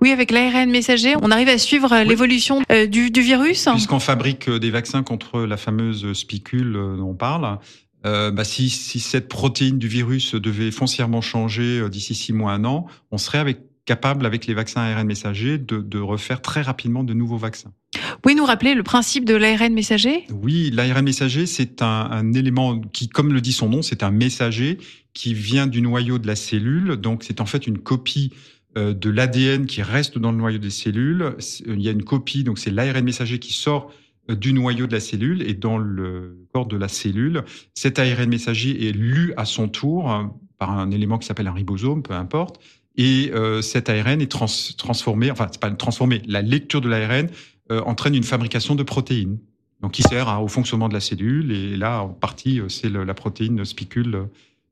Oui, 0.00 0.10
avec 0.10 0.30
l'ARN 0.30 0.70
messager, 0.70 1.14
on 1.20 1.30
arrive 1.30 1.48
à 1.48 1.58
suivre 1.58 1.90
oui. 1.92 2.08
l'évolution 2.08 2.62
euh, 2.70 2.86
du, 2.86 3.10
du, 3.10 3.20
virus 3.20 3.68
Puisqu'on 3.72 4.00
fabrique 4.00 4.48
euh, 4.48 4.58
des 4.58 4.70
vaccins 4.70 5.02
contre 5.02 5.40
la 5.40 5.56
fameuse 5.56 6.12
spicule 6.12 6.72
dont 6.72 7.10
on 7.10 7.14
parle, 7.14 7.58
euh, 8.06 8.30
bah, 8.30 8.44
si, 8.44 8.70
si, 8.70 9.00
cette 9.00 9.28
protéine 9.28 9.78
du 9.78 9.88
virus 9.88 10.34
devait 10.34 10.70
foncièrement 10.70 11.20
changer 11.20 11.88
d'ici 11.88 12.14
six 12.14 12.32
mois, 12.32 12.52
un 12.52 12.64
an, 12.64 12.86
on 13.10 13.18
serait 13.18 13.38
avec, 13.38 13.60
capable, 13.84 14.26
avec 14.26 14.46
les 14.46 14.54
vaccins 14.54 14.80
ARN 14.80 15.06
messagers, 15.06 15.58
de, 15.58 15.78
de 15.78 15.98
refaire 15.98 16.40
très 16.40 16.62
rapidement 16.62 17.04
de 17.04 17.14
nouveaux 17.14 17.36
vaccins. 17.36 17.72
Vous 17.94 18.20
pouvez 18.22 18.34
nous 18.34 18.44
rappeler 18.44 18.74
le 18.74 18.82
principe 18.82 19.24
de 19.24 19.34
l'ARN 19.34 19.72
messager? 19.74 20.24
Oui, 20.30 20.70
l'ARN 20.72 21.04
messager, 21.04 21.46
c'est 21.46 21.82
un, 21.82 22.08
un, 22.10 22.32
élément 22.32 22.80
qui, 22.80 23.08
comme 23.08 23.32
le 23.32 23.40
dit 23.40 23.52
son 23.52 23.68
nom, 23.68 23.82
c'est 23.82 24.02
un 24.02 24.10
messager 24.10 24.78
qui 25.12 25.34
vient 25.34 25.66
du 25.66 25.82
noyau 25.82 26.18
de 26.18 26.26
la 26.26 26.36
cellule. 26.36 26.96
Donc, 26.96 27.22
c'est 27.22 27.40
en 27.40 27.46
fait 27.46 27.66
une 27.66 27.78
copie 27.78 28.32
euh, 28.76 28.94
de 28.94 29.10
l'ADN 29.10 29.66
qui 29.66 29.82
reste 29.82 30.18
dans 30.18 30.32
le 30.32 30.38
noyau 30.38 30.58
des 30.58 30.70
cellules. 30.70 31.36
Il 31.66 31.80
y 31.80 31.88
a 31.88 31.92
une 31.92 32.02
copie, 32.02 32.44
donc 32.44 32.58
c'est 32.58 32.70
l'ARN 32.70 33.04
messager 33.04 33.38
qui 33.38 33.52
sort 33.52 33.92
euh, 34.30 34.34
du 34.34 34.52
noyau 34.52 34.86
de 34.86 34.92
la 34.92 35.00
cellule 35.00 35.42
et 35.42 35.54
dans 35.54 35.78
le 35.78 36.46
corps 36.52 36.66
de 36.66 36.76
la 36.76 36.88
cellule. 36.88 37.44
Cet 37.74 37.98
ARN 37.98 38.28
messager 38.28 38.88
est 38.88 38.92
lu 38.92 39.32
à 39.36 39.44
son 39.44 39.68
tour 39.68 40.10
hein, 40.10 40.34
par 40.58 40.70
un 40.70 40.90
élément 40.90 41.18
qui 41.18 41.26
s'appelle 41.26 41.46
un 41.46 41.52
ribosome, 41.52 42.02
peu 42.02 42.14
importe. 42.14 42.60
Et 42.96 43.30
euh, 43.34 43.60
cet 43.60 43.88
ARN 43.88 44.20
est 44.20 44.30
trans 44.30 44.46
transformé, 44.78 45.30
enfin, 45.30 45.48
c'est 45.50 45.60
pas 45.60 45.70
transformé, 45.70 46.22
la 46.26 46.42
lecture 46.42 46.80
de 46.80 46.88
l'ARN 46.88 47.28
euh, 47.72 47.80
entraîne 47.82 48.14
une 48.14 48.24
fabrication 48.24 48.74
de 48.74 48.82
protéines, 48.82 49.38
donc 49.80 49.92
qui 49.92 50.02
sert 50.02 50.28
à, 50.28 50.40
au 50.42 50.48
fonctionnement 50.48 50.88
de 50.88 50.94
la 50.94 51.00
cellule. 51.00 51.50
Et 51.52 51.76
là, 51.76 52.02
en 52.02 52.08
partie, 52.08 52.60
euh, 52.60 52.68
c'est 52.68 52.90
la 52.90 53.14
protéine 53.14 53.64
spicule 53.64 54.14
euh, 54.14 54.24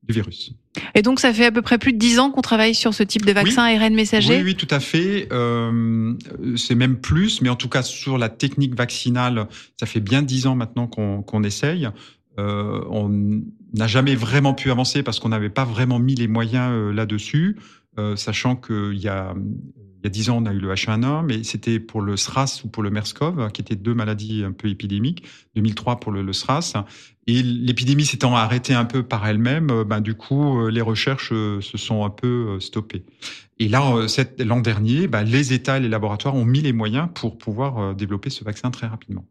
du 0.02 0.14
virus. 0.14 0.52
Et 0.94 1.02
donc, 1.02 1.20
ça 1.20 1.32
fait 1.32 1.46
à 1.46 1.52
peu 1.52 1.62
près 1.62 1.78
plus 1.78 1.92
de 1.92 1.98
dix 1.98 2.18
ans 2.18 2.30
qu'on 2.30 2.40
travaille 2.40 2.74
sur 2.74 2.94
ce 2.94 3.02
type 3.02 3.24
de 3.24 3.32
vaccin 3.32 3.66
oui. 3.66 3.76
ARN 3.76 3.94
messager? 3.94 4.36
Oui, 4.38 4.42
oui, 4.44 4.54
tout 4.54 4.68
à 4.70 4.80
fait. 4.80 5.28
Euh, 5.32 6.14
c'est 6.56 6.74
même 6.74 6.96
plus, 6.96 7.40
mais 7.40 7.48
en 7.48 7.56
tout 7.56 7.68
cas, 7.68 7.82
sur 7.82 8.18
la 8.18 8.28
technique 8.28 8.74
vaccinale, 8.74 9.46
ça 9.78 9.86
fait 9.86 10.00
bien 10.00 10.22
dix 10.22 10.46
ans 10.46 10.54
maintenant 10.54 10.86
qu'on 10.86 11.22
qu 11.22 11.46
essaye. 11.46 11.88
Euh, 12.38 12.80
on 12.90 13.42
n'a 13.74 13.86
jamais 13.86 14.14
vraiment 14.14 14.54
pu 14.54 14.70
avancer 14.70 15.02
parce 15.02 15.20
qu'on 15.20 15.28
n'avait 15.28 15.50
pas 15.50 15.64
vraiment 15.64 15.98
mis 15.98 16.14
les 16.14 16.28
moyens 16.28 16.72
euh, 16.72 16.92
là-dessus, 16.92 17.58
sachant 18.16 18.56
qu'il 18.56 18.98
y 18.98 19.08
a 19.08 19.34
il 20.02 20.06
y 20.06 20.08
a 20.08 20.10
dix 20.10 20.30
ans, 20.30 20.42
on 20.42 20.46
a 20.46 20.52
eu 20.52 20.58
le 20.58 20.74
H1N1, 20.74 21.24
mais 21.24 21.44
c'était 21.44 21.78
pour 21.78 22.00
le 22.00 22.16
SRAS 22.16 22.62
ou 22.64 22.68
pour 22.68 22.82
le 22.82 22.90
MERS-CoV, 22.90 23.52
qui 23.52 23.60
étaient 23.60 23.76
deux 23.76 23.94
maladies 23.94 24.42
un 24.42 24.50
peu 24.50 24.68
épidémiques. 24.68 25.24
2003 25.54 26.00
pour 26.00 26.10
le, 26.10 26.22
le 26.22 26.32
SRAS. 26.32 26.72
Et 27.28 27.40
l'épidémie 27.40 28.04
s'étant 28.04 28.34
arrêtée 28.34 28.74
un 28.74 28.84
peu 28.84 29.04
par 29.04 29.24
elle-même, 29.28 29.84
ben, 29.84 30.00
du 30.00 30.14
coup, 30.14 30.66
les 30.66 30.80
recherches 30.80 31.28
se 31.28 31.78
sont 31.78 32.04
un 32.04 32.10
peu 32.10 32.58
stoppées. 32.58 33.04
Et 33.60 33.68
là, 33.68 33.94
l'an 34.40 34.60
dernier, 34.60 35.06
ben, 35.06 35.22
les 35.22 35.52
États 35.52 35.76
et 35.76 35.80
les 35.80 35.88
laboratoires 35.88 36.34
ont 36.34 36.44
mis 36.44 36.62
les 36.62 36.72
moyens 36.72 37.08
pour 37.14 37.38
pouvoir 37.38 37.94
développer 37.94 38.28
ce 38.28 38.42
vaccin 38.42 38.72
très 38.72 38.88
rapidement. 38.88 39.24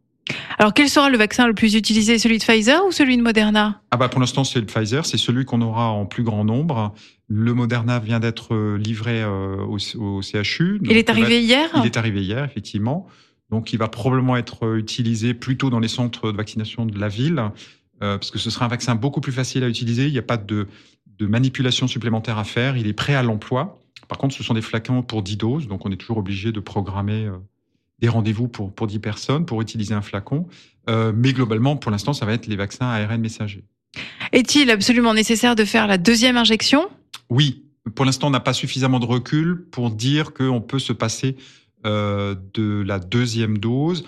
Alors, 0.58 0.72
quel 0.74 0.88
sera 0.88 1.10
le 1.10 1.18
vaccin 1.18 1.46
le 1.46 1.54
plus 1.54 1.74
utilisé, 1.74 2.18
celui 2.18 2.38
de 2.38 2.44
Pfizer 2.44 2.84
ou 2.86 2.92
celui 2.92 3.16
de 3.16 3.22
Moderna? 3.22 3.82
Ah 3.90 3.96
bah 3.96 4.08
pour 4.08 4.20
l'instant, 4.20 4.44
c'est 4.44 4.60
le 4.60 4.66
Pfizer, 4.66 5.04
c'est 5.04 5.18
celui 5.18 5.44
qu'on 5.44 5.60
aura 5.60 5.88
en 5.88 6.06
plus 6.06 6.22
grand 6.22 6.44
nombre. 6.44 6.94
Le 7.34 7.54
Moderna 7.54 7.98
vient 7.98 8.20
d'être 8.20 8.76
livré 8.76 9.24
au, 9.24 9.78
au 9.98 10.20
CHU. 10.20 10.78
Il 10.82 10.98
est 10.98 11.08
arrivé 11.08 11.42
hier? 11.42 11.70
Il 11.76 11.86
est 11.86 11.96
arrivé 11.96 12.22
hier, 12.22 12.44
effectivement. 12.44 13.06
Donc, 13.48 13.72
il 13.72 13.78
va 13.78 13.88
probablement 13.88 14.36
être 14.36 14.76
utilisé 14.76 15.32
plutôt 15.32 15.70
dans 15.70 15.78
les 15.78 15.88
centres 15.88 16.30
de 16.30 16.36
vaccination 16.36 16.84
de 16.84 16.98
la 16.98 17.08
ville, 17.08 17.38
euh, 18.02 18.18
parce 18.18 18.30
que 18.30 18.38
ce 18.38 18.50
sera 18.50 18.64
un 18.66 18.68
vaccin 18.68 18.94
beaucoup 18.94 19.20
plus 19.20 19.32
facile 19.32 19.64
à 19.64 19.68
utiliser. 19.68 20.06
Il 20.06 20.12
n'y 20.12 20.18
a 20.18 20.22
pas 20.22 20.36
de, 20.36 20.66
de 21.18 21.26
manipulation 21.26 21.86
supplémentaire 21.86 22.36
à 22.36 22.44
faire. 22.44 22.76
Il 22.76 22.86
est 22.86 22.92
prêt 22.92 23.14
à 23.14 23.22
l'emploi. 23.22 23.78
Par 24.08 24.18
contre, 24.18 24.34
ce 24.34 24.42
sont 24.42 24.54
des 24.54 24.62
flacons 24.62 25.02
pour 25.02 25.22
10 25.22 25.36
doses, 25.36 25.68
donc 25.68 25.86
on 25.86 25.90
est 25.92 25.96
toujours 25.96 26.18
obligé 26.18 26.52
de 26.52 26.60
programmer 26.60 27.26
euh, 27.26 27.36
des 27.98 28.08
rendez-vous 28.08 28.48
pour, 28.48 28.74
pour 28.74 28.86
10 28.86 28.98
personnes 28.98 29.46
pour 29.46 29.62
utiliser 29.62 29.94
un 29.94 30.02
flacon. 30.02 30.46
Euh, 30.90 31.12
mais 31.14 31.32
globalement, 31.32 31.76
pour 31.76 31.90
l'instant, 31.90 32.12
ça 32.12 32.26
va 32.26 32.32
être 32.32 32.46
les 32.46 32.56
vaccins 32.56 32.86
ARN 32.86 33.20
messagers. 33.20 33.64
Est-il 34.32 34.70
absolument 34.70 35.14
nécessaire 35.14 35.56
de 35.56 35.64
faire 35.64 35.86
la 35.86 35.98
deuxième 35.98 36.36
injection? 36.36 36.88
Oui. 37.32 37.64
Pour 37.94 38.04
l'instant, 38.04 38.26
on 38.26 38.30
n'a 38.30 38.40
pas 38.40 38.52
suffisamment 38.52 39.00
de 39.00 39.06
recul 39.06 39.64
pour 39.70 39.90
dire 39.90 40.34
qu'on 40.34 40.60
peut 40.60 40.78
se 40.78 40.92
passer 40.92 41.36
euh, 41.86 42.36
de 42.52 42.82
la 42.86 42.98
deuxième 42.98 43.56
dose. 43.56 44.04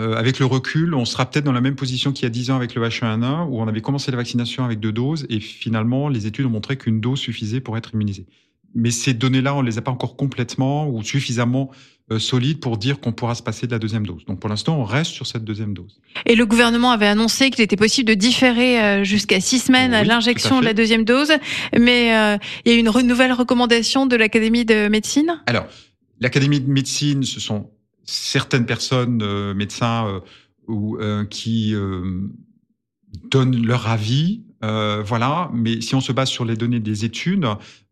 Euh, 0.00 0.16
avec 0.16 0.40
le 0.40 0.46
recul, 0.46 0.92
on 0.92 1.04
sera 1.04 1.30
peut-être 1.30 1.44
dans 1.44 1.52
la 1.52 1.60
même 1.60 1.76
position 1.76 2.12
qu'il 2.12 2.24
y 2.24 2.26
a 2.26 2.30
10 2.30 2.50
ans 2.50 2.56
avec 2.56 2.74
le 2.74 2.82
H1N1, 2.82 3.46
où 3.48 3.60
on 3.60 3.68
avait 3.68 3.82
commencé 3.82 4.10
la 4.10 4.16
vaccination 4.16 4.64
avec 4.64 4.80
deux 4.80 4.90
doses, 4.90 5.26
et 5.30 5.38
finalement, 5.38 6.08
les 6.08 6.26
études 6.26 6.44
ont 6.46 6.50
montré 6.50 6.76
qu'une 6.76 7.00
dose 7.00 7.20
suffisait 7.20 7.60
pour 7.60 7.76
être 7.76 7.94
immunisé. 7.94 8.26
Mais 8.74 8.90
ces 8.90 9.14
données-là, 9.14 9.54
on 9.54 9.62
ne 9.62 9.66
les 9.66 9.78
a 9.78 9.82
pas 9.82 9.90
encore 9.90 10.16
complètement 10.16 10.88
ou 10.88 11.02
suffisamment 11.02 11.70
euh, 12.12 12.20
solides 12.20 12.60
pour 12.60 12.78
dire 12.78 13.00
qu'on 13.00 13.12
pourra 13.12 13.34
se 13.34 13.42
passer 13.42 13.66
de 13.66 13.72
la 13.72 13.80
deuxième 13.80 14.06
dose. 14.06 14.24
Donc 14.26 14.38
pour 14.38 14.48
l'instant, 14.48 14.78
on 14.78 14.84
reste 14.84 15.10
sur 15.10 15.26
cette 15.26 15.42
deuxième 15.42 15.74
dose. 15.74 16.00
Et 16.24 16.36
le 16.36 16.46
gouvernement 16.46 16.92
avait 16.92 17.08
annoncé 17.08 17.50
qu'il 17.50 17.64
était 17.64 17.76
possible 17.76 18.08
de 18.08 18.14
différer 18.14 18.80
euh, 18.80 19.02
jusqu'à 19.02 19.40
six 19.40 19.58
semaines 19.58 19.92
oui, 19.92 20.06
l'injection 20.06 20.60
de 20.60 20.64
la 20.64 20.72
deuxième 20.72 21.04
dose, 21.04 21.32
mais 21.76 22.16
euh, 22.16 22.38
il 22.64 22.70
y 22.70 22.74
a 22.76 22.78
eu 22.78 22.80
une 22.80 23.06
nouvelle 23.08 23.32
recommandation 23.32 24.06
de 24.06 24.14
l'Académie 24.14 24.64
de 24.64 24.86
médecine? 24.86 25.42
Alors, 25.46 25.66
l'Académie 26.20 26.60
de 26.60 26.70
médecine, 26.70 27.24
ce 27.24 27.40
sont 27.40 27.70
certaines 28.04 28.66
personnes, 28.66 29.20
euh, 29.24 29.52
médecins, 29.52 30.22
ou 30.68 30.98
qui 31.30 31.74
donnent 33.30 33.64
leur 33.64 33.86
avis. 33.88 34.42
voilà, 34.62 35.48
mais 35.52 35.80
si 35.80 35.94
on 35.94 36.00
se 36.00 36.10
base 36.10 36.28
sur 36.28 36.44
les 36.44 36.56
données 36.56 36.80
des 36.80 37.04
études, 37.04 37.46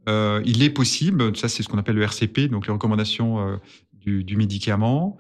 il 0.07 0.63
est 0.63 0.71
possible, 0.71 1.37
ça 1.37 1.49
c'est 1.49 1.63
ce 1.63 1.69
qu'on 1.69 1.79
appelle 1.79 1.97
le 1.97 2.03
RCP, 2.03 2.49
donc 2.51 2.67
les 2.67 2.73
recommandations 2.73 3.59
du, 3.93 4.25
du, 4.25 4.37
médicament, 4.37 5.19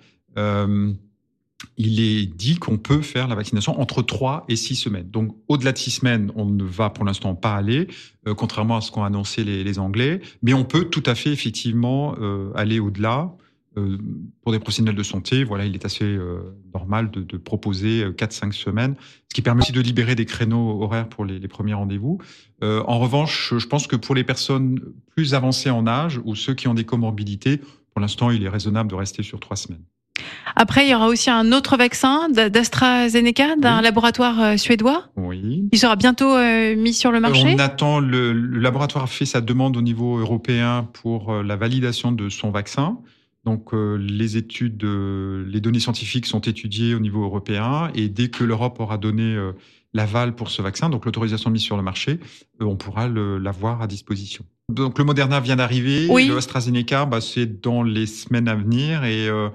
il 1.76 2.00
est 2.00 2.26
dit 2.26 2.56
qu'on 2.56 2.78
peut 2.78 3.02
faire 3.02 3.28
la 3.28 3.34
vaccination 3.34 3.80
entre 3.80 4.02
3 4.02 4.44
et 4.48 4.56
6 4.56 4.76
semaines. 4.76 5.10
Donc, 5.10 5.36
au-delà 5.48 5.72
de 5.72 5.78
6 5.78 5.90
semaines, 5.90 6.32
on 6.36 6.46
ne 6.46 6.64
va 6.64 6.90
pour 6.90 7.04
l'instant 7.04 7.34
pas 7.34 7.54
aller, 7.54 7.88
euh, 8.26 8.34
contrairement 8.34 8.76
à 8.76 8.80
ce 8.80 8.90
qu'ont 8.90 9.04
annoncé 9.04 9.44
les, 9.44 9.78
Anglais. 9.78 10.20
Mais 10.42 10.54
on 10.54 10.64
peut 10.64 10.84
tout 10.84 11.02
à 11.06 11.14
fait, 11.14 11.30
effectivement, 11.30 12.14
euh, 12.20 12.52
aller 12.54 12.78
au-delà. 12.78 13.34
Euh, 13.76 13.98
pour 14.42 14.52
des 14.52 14.58
professionnels 14.58 14.94
de 14.94 15.02
santé, 15.02 15.44
voilà, 15.44 15.64
il 15.64 15.74
est 15.74 15.84
assez 15.84 16.04
euh, 16.04 16.56
normal 16.72 17.10
de, 17.10 17.22
de 17.22 17.36
proposer 17.36 18.04
4-5 18.04 18.52
semaines, 18.52 18.94
ce 19.28 19.34
qui 19.34 19.42
permet 19.42 19.62
aussi 19.62 19.72
de 19.72 19.80
libérer 19.80 20.14
des 20.14 20.26
créneaux 20.26 20.82
horaires 20.82 21.08
pour 21.08 21.24
les, 21.24 21.38
les 21.38 21.48
premiers 21.48 21.74
rendez-vous. 21.74 22.18
en 22.62 22.98
revanche, 22.98 23.52
je 23.56 23.66
pense 23.66 23.86
que 23.86 23.96
pour 23.96 24.14
les 24.14 24.24
personnes 24.24 24.80
plus 25.14 25.34
avancées 25.34 25.70
en 25.70 25.86
âge 25.86 26.20
ou 26.24 26.34
ceux 26.34 26.54
qui 26.54 26.68
ont 26.68 26.74
des 26.74 26.84
comorbidités, 26.84 27.58
pour 27.92 28.00
l'instant, 28.00 28.30
il 28.30 28.42
est 28.42 28.48
raisonnable 28.48 28.90
de 28.90 28.94
rester 28.94 29.22
sur 29.22 29.40
3 29.40 29.56
semaines. 29.56 29.84
Après, 30.56 30.86
il 30.86 30.90
y 30.90 30.94
aura 30.94 31.08
aussi 31.08 31.30
un 31.30 31.52
autre 31.52 31.76
vaccin 31.76 32.28
d'AstraZeneca, 32.28 33.56
d'un 33.56 33.80
laboratoire 33.80 34.40
euh, 34.40 34.56
suédois. 34.56 35.08
Oui. 35.16 35.68
Il 35.72 35.78
sera 35.78 35.96
bientôt 35.96 36.32
euh, 36.36 36.76
mis 36.76 36.94
sur 36.94 37.10
le 37.10 37.20
marché. 37.20 37.54
On 37.54 37.58
attend, 37.58 37.98
le, 37.98 38.32
le, 38.32 38.58
laboratoire 38.60 39.04
a 39.04 39.06
fait 39.08 39.24
sa 39.24 39.40
demande 39.40 39.76
au 39.76 39.82
niveau 39.82 40.18
européen 40.18 40.88
pour 40.92 41.32
euh, 41.32 41.42
la 41.42 41.56
validation 41.56 42.12
de 42.12 42.28
son 42.28 42.50
vaccin. 42.50 42.98
Donc, 43.44 43.72
les 43.74 44.36
études, 44.36 44.84
les 44.84 45.60
données 45.60 45.80
scientifiques 45.80 46.26
sont 46.26 46.40
étudiées 46.40 46.94
au 46.94 46.98
niveau 46.98 47.22
européen 47.24 47.90
et 47.94 48.08
dès 48.08 48.28
que 48.28 48.42
l'Europe 48.42 48.80
aura 48.80 48.96
donné 48.96 49.36
l'aval 49.94 50.34
pour 50.34 50.50
ce 50.50 50.60
vaccin, 50.60 50.90
donc 50.90 51.06
l'autorisation 51.06 51.50
de 51.50 51.54
mise 51.54 51.62
sur 51.62 51.76
le 51.76 51.82
marché, 51.82 52.20
on 52.60 52.76
pourra 52.76 53.08
l'avoir 53.08 53.80
à 53.80 53.86
disposition. 53.86 54.44
Donc 54.68 54.98
le 54.98 55.04
Moderna 55.04 55.40
vient 55.40 55.56
d'arriver, 55.56 56.06
oui. 56.10 56.26
le 56.26 56.36
AstraZeneca, 56.36 57.04
bah, 57.06 57.20
c'est 57.20 57.60
dans 57.60 57.82
les 57.82 58.06
semaines 58.06 58.48
à 58.48 58.54
venir 58.54 59.04
et, 59.04 59.28
euh, 59.28 59.50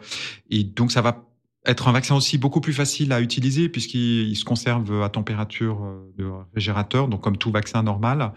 et 0.49 0.63
donc 0.63 0.91
ça 0.91 1.01
va 1.01 1.25
être 1.65 1.87
un 1.87 1.91
vaccin 1.91 2.15
aussi 2.15 2.37
beaucoup 2.37 2.61
plus 2.61 2.73
facile 2.73 3.11
à 3.11 3.19
utiliser 3.19 3.69
puisqu'il 3.69 4.35
se 4.35 4.45
conserve 4.45 5.01
à 5.03 5.09
température 5.09 5.83
euh, 5.83 6.13
de 6.17 6.25
réfrigérateur, 6.25 7.07
donc 7.07 7.21
comme 7.21 7.37
tout 7.37 7.51
vaccin 7.51 7.83
normal. 7.83 8.33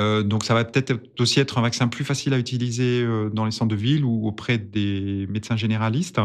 Euh, 0.00 0.22
donc 0.22 0.44
ça 0.44 0.54
va 0.54 0.64
peut-être 0.64 0.94
aussi 1.20 1.40
être 1.40 1.58
un 1.58 1.62
vaccin 1.62 1.88
plus 1.88 2.04
facile 2.04 2.34
à 2.34 2.38
utiliser 2.38 3.02
euh, 3.02 3.30
dans 3.30 3.44
les 3.44 3.52
centres 3.52 3.70
de 3.70 3.80
ville 3.80 4.04
ou 4.04 4.26
auprès 4.26 4.58
des 4.58 5.26
médecins 5.28 5.56
généralistes. 5.56 6.20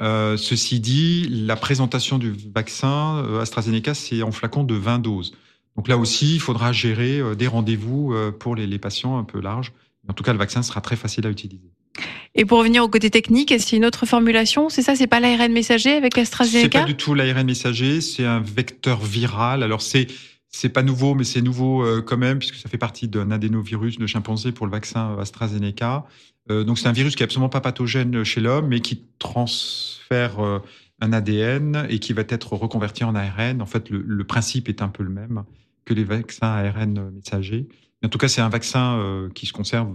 Euh, 0.00 0.36
ceci 0.36 0.80
dit, 0.80 1.28
la 1.28 1.56
présentation 1.56 2.18
du 2.18 2.32
vaccin 2.54 3.24
AstraZeneca, 3.40 3.94
c'est 3.94 4.22
en 4.22 4.32
flacon 4.32 4.64
de 4.64 4.74
20 4.74 5.00
doses. 5.00 5.32
Donc 5.76 5.88
là 5.88 5.96
aussi, 5.96 6.34
il 6.34 6.40
faudra 6.40 6.72
gérer 6.72 7.22
des 7.36 7.46
rendez-vous 7.46 8.14
pour 8.38 8.56
les, 8.56 8.78
patients 8.78 9.18
un 9.18 9.24
peu 9.24 9.40
larges. 9.40 9.72
En 10.08 10.12
tout 10.12 10.24
cas, 10.24 10.32
le 10.32 10.38
vaccin 10.38 10.62
sera 10.62 10.80
très 10.80 10.96
facile 10.96 11.26
à 11.26 11.30
utiliser. 11.30 11.70
Et 12.34 12.44
pour 12.44 12.58
revenir 12.58 12.84
au 12.84 12.88
côté 12.88 13.10
technique, 13.10 13.50
est-ce 13.50 13.66
qu'il 13.66 13.74
y 13.74 13.76
a 13.76 13.80
une 13.82 13.86
autre 13.86 14.06
formulation? 14.06 14.68
C'est 14.68 14.82
ça, 14.82 14.94
c'est 14.94 15.06
pas 15.06 15.20
l'ARN 15.20 15.52
messager 15.52 15.92
avec 15.92 16.18
AstraZeneca 16.18 16.60
C'est 16.62 16.84
pas 16.84 16.84
du 16.84 16.96
tout 16.96 17.14
l'ARN 17.14 17.44
messager, 17.44 18.00
c'est 18.00 18.24
un 18.24 18.40
vecteur 18.40 19.00
viral. 19.00 19.62
Alors 19.62 19.82
c'est 19.82 20.06
c'est 20.50 20.68
pas 20.68 20.82
nouveau, 20.82 21.14
mais 21.14 21.24
c'est 21.24 21.42
nouveau 21.42 21.82
euh, 21.82 22.02
quand 22.02 22.16
même 22.16 22.38
puisque 22.38 22.56
ça 22.56 22.68
fait 22.68 22.78
partie 22.78 23.08
d'un 23.08 23.30
adénovirus 23.30 23.98
de 23.98 24.06
chimpanzé 24.06 24.52
pour 24.52 24.66
le 24.66 24.72
vaccin 24.72 25.16
AstraZeneca. 25.18 26.04
donc 26.48 26.78
c'est 26.78 26.88
un 26.88 26.92
virus 26.92 27.14
qui 27.14 27.22
est 27.22 27.24
absolument 27.24 27.48
pas 27.48 27.60
pathogène 27.60 28.24
chez 28.24 28.40
l'homme, 28.40 28.68
mais 28.68 28.80
qui 28.80 29.04
transfère 29.18 30.40
un 31.00 31.12
ADN 31.12 31.86
et 31.88 31.98
qui 31.98 32.12
va 32.12 32.22
être 32.28 32.52
reconverti 32.52 33.04
en 33.04 33.14
ARN. 33.14 33.62
En 33.62 33.66
fait, 33.66 33.90
le, 33.90 34.24
principe 34.24 34.68
est 34.68 34.82
un 34.82 34.88
peu 34.88 35.02
le 35.02 35.10
même 35.10 35.44
que 35.84 35.94
les 35.94 36.04
vaccins 36.04 36.46
ARN 36.46 37.10
messagers. 37.10 37.68
en 38.04 38.08
tout 38.08 38.18
cas, 38.18 38.28
c'est 38.28 38.40
un 38.40 38.48
vaccin 38.48 38.98
euh, 38.98 39.28
qui 39.30 39.46
se 39.46 39.52
conserve 39.52 39.92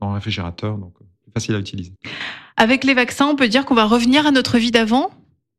dans 0.00 0.08
le 0.08 0.14
réfrigérateur, 0.14 0.78
donc 0.78 0.94
euh, 1.00 1.04
facile 1.32 1.54
à 1.56 1.58
utiliser. 1.58 1.92
Avec 2.56 2.84
les 2.84 2.94
vaccins, 2.94 3.26
on 3.26 3.36
peut 3.36 3.48
dire 3.48 3.64
qu'on 3.64 3.74
va 3.74 3.84
revenir 3.84 4.26
à 4.26 4.30
notre 4.30 4.58
vie 4.58 4.70
d'avant? 4.70 5.10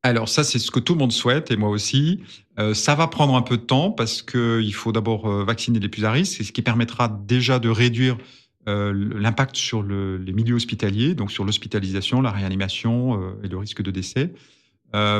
Alors 0.05 0.29
ça, 0.29 0.43
c'est 0.43 0.59
ce 0.59 0.69
que 0.69 0.79
tout 0.79 0.93
le 0.93 0.99
monde 0.99 1.11
souhaite, 1.11 1.49
et 1.49 1.57
moi 1.57 1.69
aussi. 1.69 2.21
Euh, 2.59 2.73
ça 2.73 2.93
va 2.93 3.07
prendre 3.07 3.35
un 3.35 3.41
peu 3.41 3.57
de 3.57 3.63
temps 3.63 3.89
parce 3.89 4.21
qu'il 4.21 4.73
faut 4.73 4.91
d'abord 4.91 5.25
euh, 5.25 5.43
vacciner 5.43 5.79
les 5.79 5.89
plus 5.89 6.05
à 6.05 6.11
risque, 6.11 6.43
ce 6.43 6.51
qui 6.51 6.61
permettra 6.61 7.07
déjà 7.07 7.57
de 7.57 7.69
réduire 7.69 8.17
euh, 8.67 8.93
l'impact 9.19 9.55
sur 9.55 9.81
le, 9.81 10.17
les 10.17 10.31
milieux 10.31 10.55
hospitaliers, 10.55 11.15
donc 11.15 11.31
sur 11.31 11.43
l'hospitalisation, 11.43 12.21
la 12.21 12.31
réanimation 12.31 13.19
et 13.43 13.47
le 13.47 13.57
risque 13.57 13.81
de 13.81 13.91
décès. 13.91 14.33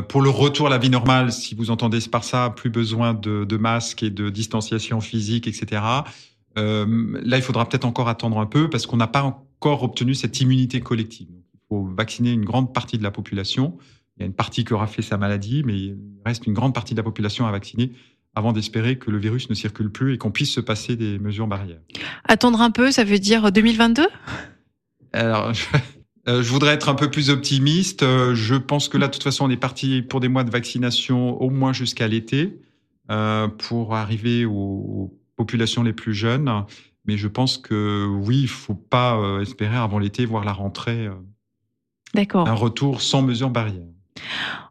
Pour 0.08 0.22
le 0.22 0.30
retour 0.30 0.68
à 0.68 0.70
la 0.70 0.78
vie 0.78 0.90
normale, 0.90 1.34
si 1.34 1.54
vous 1.54 1.70
entendez 1.70 2.00
par 2.10 2.24
ça, 2.24 2.54
plus 2.56 2.70
besoin 2.70 3.14
de, 3.14 3.58
masques 3.58 4.04
et 4.04 4.10
de 4.10 4.30
distanciation 4.30 5.02
physique, 5.02 5.48
etc. 5.48 5.82
Là, 6.56 6.86
il 7.38 7.42
faudra 7.42 7.68
peut-être 7.68 7.84
encore 7.84 8.08
attendre 8.08 8.40
un 8.40 8.46
peu 8.46 8.70
parce 8.70 8.86
qu'on 8.86 8.96
n'a 8.96 9.08
pas 9.08 9.24
encore 9.24 9.84
obtenu 9.84 10.16
cette 10.16 10.40
immunité 10.40 10.80
collective. 10.80 11.28
il 11.30 11.60
faut 11.68 11.84
vacciner 11.84 12.32
une 12.32 12.46
grande 12.46 12.74
partie 12.74 12.98
de 12.98 13.04
la 13.04 13.12
population. 13.12 13.78
Il 14.18 14.22
y 14.22 14.24
a 14.24 14.26
une 14.28 14.34
partie 14.34 14.64
qui 14.64 14.74
aura 14.74 14.88
fait 14.88 15.02
sa 15.02 15.18
maladie, 15.18 15.64
mais 15.66 15.78
il 15.78 15.98
reste 16.26 16.48
une 16.48 16.54
grande 16.54 16.74
partie 16.74 16.94
de 16.94 17.00
la 17.00 17.04
population 17.04 17.46
à 17.46 17.52
vacciner 17.52 17.92
avant 18.36 18.52
d'espérer 18.52 18.98
que 18.98 19.10
le 19.10 19.18
virus 19.18 19.50
ne 19.50 19.56
circule 19.56 19.90
plus 19.90 20.14
et 20.14 20.18
qu'on 20.18 20.32
puisse 20.32 20.52
se 20.52 20.60
passer 20.60 20.96
des 20.96 21.18
mesures 21.20 21.48
barrières. 21.48 21.80
Attendre 22.26 22.62
un 22.62 22.72
peu, 22.72 22.92
ça 22.92 23.04
veut 23.04 23.18
dire 23.20 23.52
2022 23.52 24.08
Alors, 25.14 25.52
euh, 26.28 26.44
je 26.44 26.50
voudrais 26.52 26.74
être 26.74 26.90
un 26.90 26.96
peu 26.96 27.10
plus 27.10 27.30
optimiste. 27.30 28.04
Euh, 28.04 28.36
je 28.36 28.56
pense 28.56 28.90
que 28.90 28.98
là, 28.98 29.08
de 29.08 29.14
toute 29.14 29.24
façon, 29.24 29.46
on 29.46 29.50
est 29.50 29.58
parti 29.58 30.02
pour 30.02 30.20
des 30.20 30.28
mois 30.28 30.44
de 30.44 30.52
vaccination 30.52 31.42
au 31.42 31.50
moins 31.50 31.72
jusqu'à 31.72 32.08
l'été 32.08 32.60
euh, 33.10 33.48
pour 33.48 33.96
arriver 33.96 34.46
aux 34.46 35.18
populations 35.38 35.82
les 35.82 35.94
plus 35.94 36.14
jeunes. 36.14 36.66
Mais 37.06 37.18
je 37.18 37.28
pense 37.28 37.58
que 37.58 38.06
oui, 38.06 38.42
il 38.42 38.50
faut 38.50 38.76
pas 38.76 39.22
espérer 39.42 39.78
avant 39.78 40.00
l'été 40.00 40.26
voir 40.26 40.44
la 40.44 40.54
rentrée. 40.54 41.08
D'accord. 42.16 42.48
Un 42.48 42.54
retour 42.54 43.02
sans 43.02 43.22
mesures 43.22 43.52
barrières. 43.52 43.95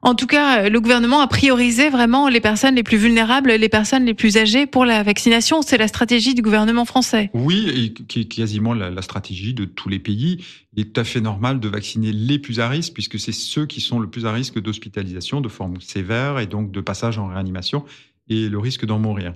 En 0.02 0.14
tout 0.14 0.26
cas, 0.26 0.68
le 0.68 0.80
gouvernement 0.80 1.20
a 1.20 1.26
priorisé 1.26 1.88
vraiment 1.88 2.28
les 2.28 2.40
personnes 2.40 2.74
les 2.74 2.82
plus 2.82 2.98
vulnérables, 2.98 3.52
les 3.52 3.68
personnes 3.68 4.04
les 4.04 4.14
plus 4.14 4.36
âgées 4.36 4.66
pour 4.66 4.84
la 4.84 5.02
vaccination. 5.02 5.62
C'est 5.62 5.78
la 5.78 5.88
stratégie 5.88 6.34
du 6.34 6.42
gouvernement 6.42 6.84
français. 6.84 7.30
Oui, 7.32 7.70
et 7.74 7.92
qui 7.92 8.20
est 8.20 8.24
quasiment 8.24 8.74
la, 8.74 9.02
stratégie 9.02 9.54
de 9.54 9.64
tous 9.64 9.88
les 9.88 9.98
pays. 9.98 10.44
Il 10.74 10.82
est 10.82 10.92
tout 10.92 11.00
à 11.00 11.04
fait 11.04 11.20
normal 11.20 11.60
de 11.60 11.68
vacciner 11.68 12.12
les 12.12 12.38
plus 12.38 12.60
à 12.60 12.68
risque, 12.68 12.92
puisque 12.92 13.18
c'est 13.18 13.32
ceux 13.32 13.66
qui 13.66 13.80
sont 13.80 13.98
le 13.98 14.08
plus 14.08 14.26
à 14.26 14.32
risque 14.32 14.60
d'hospitalisation, 14.60 15.40
de 15.40 15.48
forme 15.48 15.80
sévère 15.80 16.38
et 16.38 16.46
donc 16.46 16.70
de 16.70 16.80
passage 16.80 17.18
en 17.18 17.28
réanimation 17.28 17.84
et 18.28 18.48
le 18.48 18.58
risque 18.58 18.84
d'en 18.84 18.98
mourir. 18.98 19.34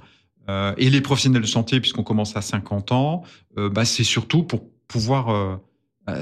Euh, 0.48 0.74
et 0.78 0.88
les 0.90 1.00
professionnels 1.00 1.42
de 1.42 1.46
santé, 1.46 1.80
puisqu'on 1.80 2.02
commence 2.02 2.36
à 2.36 2.42
50 2.42 2.92
ans, 2.92 3.22
euh, 3.58 3.68
bah, 3.68 3.84
c'est 3.84 4.04
surtout 4.04 4.42
pour 4.42 4.62
pouvoir, 4.86 5.28
euh, 5.30 5.56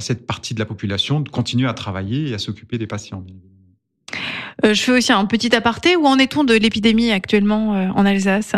cette 0.00 0.26
partie 0.26 0.52
de 0.52 0.58
la 0.58 0.66
population, 0.66 1.22
continuer 1.22 1.68
à 1.68 1.74
travailler 1.74 2.30
et 2.30 2.34
à 2.34 2.38
s'occuper 2.38 2.76
des 2.76 2.88
patients. 2.88 3.24
Euh, 4.66 4.75
je 4.75 4.82
fais 4.82 4.92
aussi 4.92 5.12
un 5.12 5.25
petit 5.26 5.54
aparté. 5.54 5.96
Où 5.96 6.06
en 6.06 6.18
est-on 6.18 6.44
de 6.44 6.54
l'épidémie 6.54 7.11
actuellement 7.11 7.75
euh, 7.75 7.88
en 7.88 8.04
Alsace? 8.04 8.52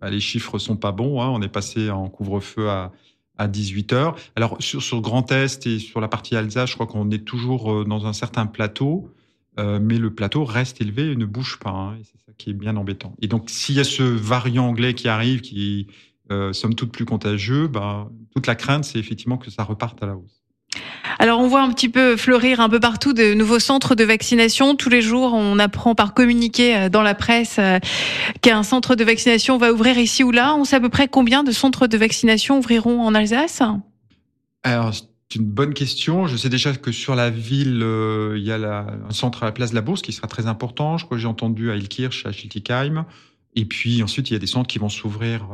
Bah, 0.00 0.10
Les 0.10 0.20
chiffres 0.20 0.58
sont 0.58 0.76
pas 0.76 0.92
bons. 0.92 1.20
Hein. 1.22 1.28
On 1.30 1.42
est 1.42 1.48
passé 1.48 1.90
en 1.90 2.08
couvre-feu 2.08 2.68
à, 2.68 2.92
à 3.38 3.48
18 3.48 3.92
heures. 3.92 4.16
Alors 4.36 4.56
sur, 4.60 4.82
sur 4.82 5.00
Grand 5.00 5.30
Est 5.32 5.66
et 5.66 5.78
sur 5.78 6.00
la 6.00 6.08
partie 6.08 6.36
Alsace, 6.36 6.70
je 6.70 6.74
crois 6.74 6.86
qu'on 6.86 7.10
est 7.10 7.24
toujours 7.24 7.72
euh, 7.72 7.84
dans 7.84 8.06
un 8.06 8.12
certain 8.12 8.46
plateau, 8.46 9.10
mais 9.58 9.98
le 9.98 10.14
plateau 10.14 10.44
reste 10.44 10.80
élevé 10.80 11.12
et 11.12 11.16
ne 11.16 11.26
bouge 11.26 11.58
pas. 11.58 11.70
Hein, 11.70 11.98
c'est 12.04 12.18
ça 12.24 12.32
qui 12.38 12.48
est 12.48 12.54
bien 12.54 12.74
embêtant. 12.78 13.14
Et 13.20 13.28
donc 13.28 13.50
s'il 13.50 13.74
y 13.74 13.80
a 13.80 13.84
ce 13.84 14.02
variant 14.02 14.66
anglais 14.66 14.94
qui 14.94 15.08
arrive, 15.08 15.42
qui 15.42 15.88
euh, 16.32 16.52
somme 16.52 16.74
toute 16.74 16.92
plus 16.92 17.04
contagieux, 17.04 17.66
bah, 17.66 18.08
toute 18.34 18.46
la 18.46 18.54
crainte, 18.54 18.84
c'est 18.84 18.98
effectivement 18.98 19.36
que 19.36 19.50
ça 19.50 19.64
reparte 19.64 20.02
à 20.02 20.06
la 20.06 20.16
hausse. 20.16 20.41
Alors 21.22 21.38
on 21.38 21.46
voit 21.46 21.62
un 21.62 21.70
petit 21.70 21.88
peu 21.88 22.16
fleurir 22.16 22.58
un 22.58 22.68
peu 22.68 22.80
partout 22.80 23.12
de 23.12 23.32
nouveaux 23.32 23.60
centres 23.60 23.94
de 23.94 24.02
vaccination. 24.02 24.74
Tous 24.74 24.88
les 24.88 25.00
jours, 25.00 25.34
on 25.34 25.60
apprend 25.60 25.94
par 25.94 26.14
communiqué 26.14 26.76
euh, 26.76 26.88
dans 26.88 27.02
la 27.02 27.14
presse 27.14 27.60
euh, 27.60 27.78
qu'un 28.40 28.64
centre 28.64 28.96
de 28.96 29.04
vaccination 29.04 29.56
va 29.56 29.72
ouvrir 29.72 29.98
ici 29.98 30.24
ou 30.24 30.32
là. 30.32 30.56
On 30.56 30.64
sait 30.64 30.74
à 30.74 30.80
peu 30.80 30.88
près 30.88 31.06
combien 31.06 31.44
de 31.44 31.52
centres 31.52 31.86
de 31.86 31.96
vaccination 31.96 32.58
ouvriront 32.58 33.00
en 33.02 33.14
Alsace? 33.14 33.62
Alors 34.64 34.92
c'est 34.92 35.36
une 35.36 35.44
bonne 35.44 35.74
question. 35.74 36.26
Je 36.26 36.36
sais 36.36 36.48
déjà 36.48 36.74
que 36.74 36.90
sur 36.90 37.14
la 37.14 37.30
ville, 37.30 37.84
euh, 37.84 38.34
il 38.36 38.42
y 38.42 38.50
a 38.50 38.56
un 39.08 39.12
centre 39.12 39.44
à 39.44 39.46
la 39.46 39.52
place 39.52 39.70
de 39.70 39.76
la 39.76 39.82
Bourse 39.82 40.02
qui 40.02 40.12
sera 40.12 40.26
très 40.26 40.48
important. 40.48 40.98
Je 40.98 41.04
crois 41.04 41.18
que 41.18 41.22
j'ai 41.22 41.28
entendu 41.28 41.70
à 41.70 41.76
Ilkirch, 41.76 42.26
à 42.26 42.32
Schiltigheim. 42.32 43.06
Et 43.54 43.64
puis 43.64 44.02
ensuite, 44.02 44.28
il 44.30 44.32
y 44.32 44.36
a 44.36 44.40
des 44.40 44.48
centres 44.48 44.66
qui 44.66 44.80
vont 44.80 44.88
s'ouvrir 44.88 45.46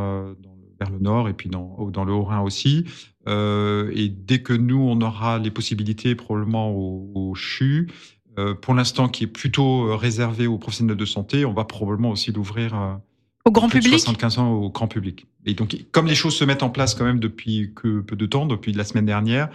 vers 0.81 0.91
le 0.91 0.99
nord 0.99 1.29
et 1.29 1.35
puis 1.35 1.51
dans, 1.51 1.91
dans 1.91 2.05
le 2.05 2.13
Haut-Rhin 2.13 2.41
aussi. 2.41 2.87
Euh, 3.29 3.91
et 3.95 4.09
dès 4.09 4.43
que 4.43 4.53
nous, 4.53 4.81
on 4.81 5.01
aura 5.01 5.39
les 5.39 5.51
possibilités 5.51 6.15
probablement 6.15 6.71
au, 6.71 7.11
au 7.15 7.35
CHU, 7.35 7.89
euh, 8.39 8.55
pour 8.55 8.75
l'instant 8.75 9.09
qui 9.09 9.25
est 9.25 9.29
plutôt 9.29 9.97
réservé 9.97 10.47
aux 10.47 10.59
professionnels 10.59 10.97
de 10.97 11.05
santé, 11.05 11.45
on 11.45 11.53
va 11.53 11.65
probablement 11.65 12.11
aussi 12.11 12.33
l'ouvrir 12.33 12.75
euh, 12.75 12.95
au 13.45 13.51
grand 13.51 13.69
public? 13.69 13.93
75 13.93 14.39
ans 14.39 14.51
au 14.53 14.71
grand 14.71 14.89
public. 14.89 15.27
Et 15.47 15.55
donc, 15.55 15.77
comme 15.93 16.07
les 16.07 16.15
choses 16.15 16.37
se 16.37 16.45
mettent 16.45 16.63
en 16.63 16.71
place 16.71 16.95
quand 16.95 17.05
même 17.05 17.21
depuis 17.21 17.73
que 17.75 18.01
peu 18.01 18.17
de 18.17 18.27
temps, 18.27 18.47
depuis 18.47 18.73
la 18.73 18.85
semaine 18.85 19.07
dernière, 19.07 19.49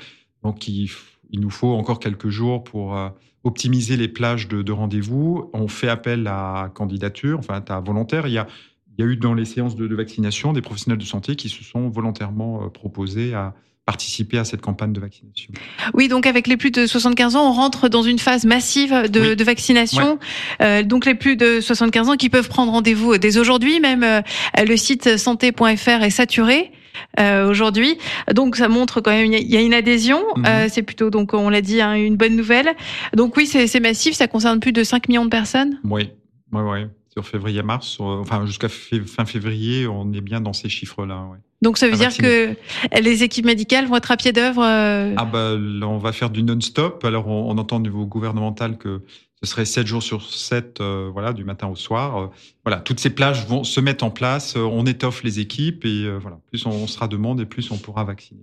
donc 0.44 0.68
il, 0.68 0.90
il 1.32 1.40
nous 1.40 1.50
faut 1.50 1.74
encore 1.74 2.00
quelques 2.00 2.30
jours 2.30 2.64
pour 2.64 2.98
optimiser 3.44 3.98
les 3.98 4.08
plages 4.08 4.48
de, 4.48 4.62
de 4.62 4.72
rendez-vous. 4.72 5.50
On 5.54 5.68
fait 5.68 5.90
appel 5.90 6.28
à 6.28 6.72
candidature, 6.74 7.38
enfin 7.38 7.64
à 7.68 7.80
volontaire. 7.82 8.26
Il 8.28 8.34
y 8.34 8.38
a, 8.38 8.48
il 8.98 9.06
y 9.06 9.08
a 9.08 9.12
eu 9.12 9.18
dans 9.18 9.34
les 9.34 9.46
séances 9.46 9.76
de, 9.76 9.88
de, 9.88 9.96
vaccination 9.96 10.54
des 10.54 10.62
professionnels 10.62 11.00
de 11.00 11.06
santé 11.06 11.36
qui 11.36 11.50
se 11.50 11.64
sont 11.64 11.90
volontairement 11.90 12.70
proposés 12.70 13.34
à 13.34 13.54
participer 13.86 14.38
à 14.38 14.46
cette 14.46 14.62
campagne 14.62 14.94
de 14.94 15.00
vaccination. 15.00 15.54
Oui, 15.94 16.08
donc 16.08 16.26
avec 16.26 16.48
les 16.48 16.56
plus 16.56 16.72
de 16.72 16.88
75 16.88 17.36
ans, 17.36 17.50
on 17.50 17.52
rentre 17.52 17.90
dans 17.90 18.04
une 18.04 18.20
phase 18.20 18.46
massive 18.46 19.10
de, 19.10 19.20
oui. 19.20 19.36
de 19.36 19.44
vaccination. 19.44 20.14
Ouais. 20.14 20.66
Euh, 20.66 20.84
donc 20.84 21.06
les 21.06 21.16
plus 21.16 21.36
de 21.36 21.60
75 21.60 22.10
ans 22.10 22.16
qui 22.16 22.30
peuvent 22.30 22.48
prendre 22.48 22.72
rendez-vous 22.72 23.18
dès 23.18 23.38
aujourd'hui, 23.38 23.80
même 23.82 24.04
euh, 24.04 24.22
le 24.58 24.78
site 24.78 25.18
santé.fr 25.18 26.04
est 26.04 26.10
saturé. 26.10 26.72
Euh, 27.20 27.50
aujourd'hui. 27.50 27.98
Donc 28.34 28.56
ça 28.56 28.70
montre 28.70 29.02
quand 29.02 29.10
même 29.10 29.26
il 29.26 29.52
y 29.52 29.58
a 29.58 29.62
une 29.62 29.74
adhésion. 29.74 30.24
Mmh. 30.36 30.46
Euh, 30.46 30.68
c'est 30.70 30.84
plutôt 30.84 31.10
donc 31.10 31.34
on 31.34 31.50
l'a 31.50 31.62
dit 31.62 31.82
hein, 31.82 31.96
une 31.96 32.18
bonne 32.18 32.36
nouvelle. 32.36 32.70
Donc 33.16 33.36
oui 33.36 33.48
c'est 33.48 33.80
massif, 33.80 34.14
ça 34.14 34.28
concerne 34.28 34.60
plus 34.60 34.74
de 34.74 34.84
5 34.84 35.10
millions 35.10 35.26
de 35.26 35.30
personnes. 35.30 35.80
Oui, 35.84 36.12
oui, 36.52 36.62
oui. 36.62 36.80
Sur 37.14 37.28
février-mars, 37.28 37.98
enfin 38.00 38.44
jusqu'à 38.48 38.70
fin 38.70 39.26
février, 39.26 39.86
on 39.86 40.12
est 40.14 40.22
bien 40.22 40.42
dans 40.42 40.54
ces 40.54 40.68
chiffres-là. 40.68 41.28
Ouais. 41.32 41.38
Donc 41.64 41.78
ça 41.78 41.88
veut 41.88 41.96
dire 41.96 42.16
que 42.18 42.56
les 43.00 43.24
équipes 43.24 43.46
médicales 43.46 43.88
vont 43.88 43.96
être 43.96 44.12
à 44.12 44.18
pied 44.18 44.34
d'œuvre. 44.34 44.64
Euh... 44.64 45.14
Ah 45.16 45.26
bah 45.26 45.56
là, 45.58 45.88
on 45.88 45.98
va 45.98 46.12
faire 46.12 46.30
du 46.30 46.44
non-stop. 46.44 47.06
Alors 47.06 47.28
on, 47.28 47.50
on, 47.52 47.58
entend 47.58 47.78
au 47.78 47.82
niveau 47.82 48.06
gouvernemental 48.06 48.78
que 48.78 49.02
ce 49.42 49.50
serait 49.50 49.66
7 49.66 49.88
jours 49.88 50.04
sur 50.04 50.30
7, 50.30 50.82
euh, 50.82 51.10
voilà, 51.12 51.34
du 51.34 51.44
matin 51.44 51.68
au 51.68 51.76
soir. 51.76 52.18
Euh, 52.18 52.28
voilà, 52.66 52.82
toutes 52.82 53.00
ces 53.00 53.10
plages 53.10 53.46
vont 53.48 53.64
se 53.64 53.80
mettre 53.80 54.04
en 54.04 54.10
place. 54.10 54.56
Euh, 54.58 54.62
on 54.62 54.86
étoffe 54.86 55.24
les 55.24 55.40
équipes 55.40 55.86
et 55.86 56.06
euh, 56.06 56.18
voilà, 56.18 56.38
plus 56.50 56.66
on, 56.66 56.72
on, 56.72 56.88
sera 56.88 57.08
de 57.08 57.16
monde 57.16 57.40
et 57.40 57.46
plus 57.46 57.72
on 57.72 57.78
pourra 57.78 58.04
vacciner. 58.04 58.42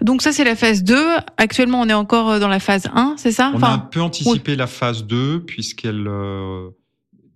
Donc 0.00 0.22
ça 0.22 0.32
c'est 0.32 0.44
la 0.44 0.56
phase 0.56 0.84
2. 0.84 0.96
Actuellement 1.36 1.80
on 1.80 1.88
est 1.88 1.94
encore 1.94 2.38
dans 2.38 2.48
la 2.48 2.60
phase 2.60 2.88
1, 2.92 3.14
c'est 3.16 3.32
ça? 3.32 3.52
On 3.54 3.62
a 3.62 3.68
un 3.68 3.78
peu 3.78 4.00
anticipé 4.00 4.52
oui. 4.52 4.56
la 4.56 4.66
phase 4.66 5.04
2 5.04 5.44
puisqu'elle 5.44 6.08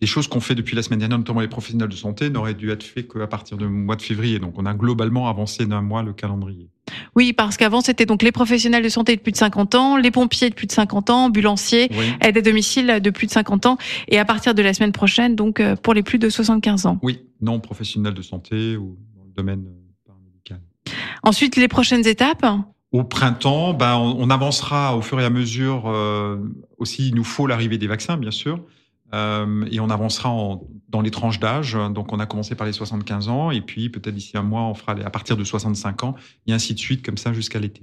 des 0.00 0.06
choses 0.06 0.28
qu'on 0.28 0.40
fait 0.40 0.54
depuis 0.54 0.74
la 0.74 0.82
semaine 0.82 0.98
dernière, 0.98 1.18
notamment 1.18 1.40
les 1.40 1.48
professionnels 1.48 1.88
de 1.88 1.96
santé, 1.96 2.30
n'auraient 2.30 2.54
dû 2.54 2.70
être 2.70 2.82
faits 2.82 3.12
qu'à 3.12 3.26
partir 3.26 3.58
du 3.58 3.66
mois 3.66 3.96
de 3.96 4.02
février. 4.02 4.38
Donc, 4.38 4.54
on 4.56 4.64
a 4.64 4.72
globalement 4.72 5.28
avancé 5.28 5.66
d'un 5.66 5.82
mois 5.82 6.02
le 6.02 6.12
calendrier. 6.12 6.70
Oui, 7.14 7.32
parce 7.32 7.56
qu'avant, 7.56 7.82
c'était 7.82 8.06
donc 8.06 8.22
les 8.22 8.32
professionnels 8.32 8.82
de 8.82 8.88
santé 8.88 9.14
de 9.14 9.20
plus 9.20 9.32
de 9.32 9.36
50 9.36 9.74
ans, 9.74 9.96
les 9.96 10.10
pompiers 10.10 10.48
de 10.48 10.54
plus 10.54 10.66
de 10.66 10.72
50 10.72 11.10
ans, 11.10 11.24
ambulanciers, 11.26 11.88
oui. 11.92 12.06
aides 12.20 12.38
à 12.38 12.40
domicile 12.40 13.00
de 13.02 13.10
plus 13.10 13.26
de 13.26 13.32
50 13.32 13.66
ans, 13.66 13.78
et 14.08 14.18
à 14.18 14.24
partir 14.24 14.54
de 14.54 14.62
la 14.62 14.72
semaine 14.72 14.92
prochaine, 14.92 15.36
donc 15.36 15.60
euh, 15.60 15.76
pour 15.76 15.92
les 15.92 16.02
plus 16.02 16.18
de 16.18 16.28
75 16.28 16.86
ans. 16.86 16.98
Oui, 17.02 17.20
non 17.40 17.60
professionnels 17.60 18.14
de 18.14 18.22
santé 18.22 18.76
ou 18.76 18.96
dans 19.16 19.24
le 19.24 19.32
domaine 19.36 19.66
euh, 19.66 20.06
paramédical. 20.06 20.60
Ensuite, 21.22 21.56
les 21.56 21.68
prochaines 21.68 22.06
étapes 22.06 22.46
au 22.92 23.04
printemps, 23.04 23.72
ben, 23.72 23.94
on, 23.94 24.16
on, 24.18 24.30
avancera 24.30 24.96
au 24.96 25.00
fur 25.00 25.20
et 25.20 25.24
à 25.24 25.30
mesure. 25.30 25.84
Euh, 25.86 26.38
aussi, 26.76 27.06
il 27.06 27.14
nous 27.14 27.22
faut 27.22 27.46
l'arrivée 27.46 27.78
des 27.78 27.86
vaccins, 27.86 28.16
bien 28.16 28.32
sûr. 28.32 28.64
Euh, 29.12 29.64
et 29.70 29.80
on 29.80 29.90
avancera 29.90 30.30
en, 30.30 30.62
dans 30.88 31.00
les 31.00 31.10
tranches 31.10 31.40
d'âge. 31.40 31.76
Donc, 31.92 32.12
on 32.12 32.20
a 32.20 32.26
commencé 32.26 32.54
par 32.54 32.66
les 32.66 32.72
75 32.72 33.28
ans, 33.28 33.50
et 33.50 33.60
puis 33.60 33.88
peut-être 33.88 34.14
d'ici 34.14 34.36
un 34.36 34.42
mois, 34.42 34.62
on 34.62 34.74
fera 34.74 34.94
les, 34.94 35.02
à 35.02 35.10
partir 35.10 35.36
de 35.36 35.44
65 35.44 36.04
ans, 36.04 36.14
et 36.46 36.52
ainsi 36.52 36.74
de 36.74 36.78
suite, 36.78 37.04
comme 37.04 37.18
ça, 37.18 37.32
jusqu'à 37.32 37.58
l'été. 37.58 37.82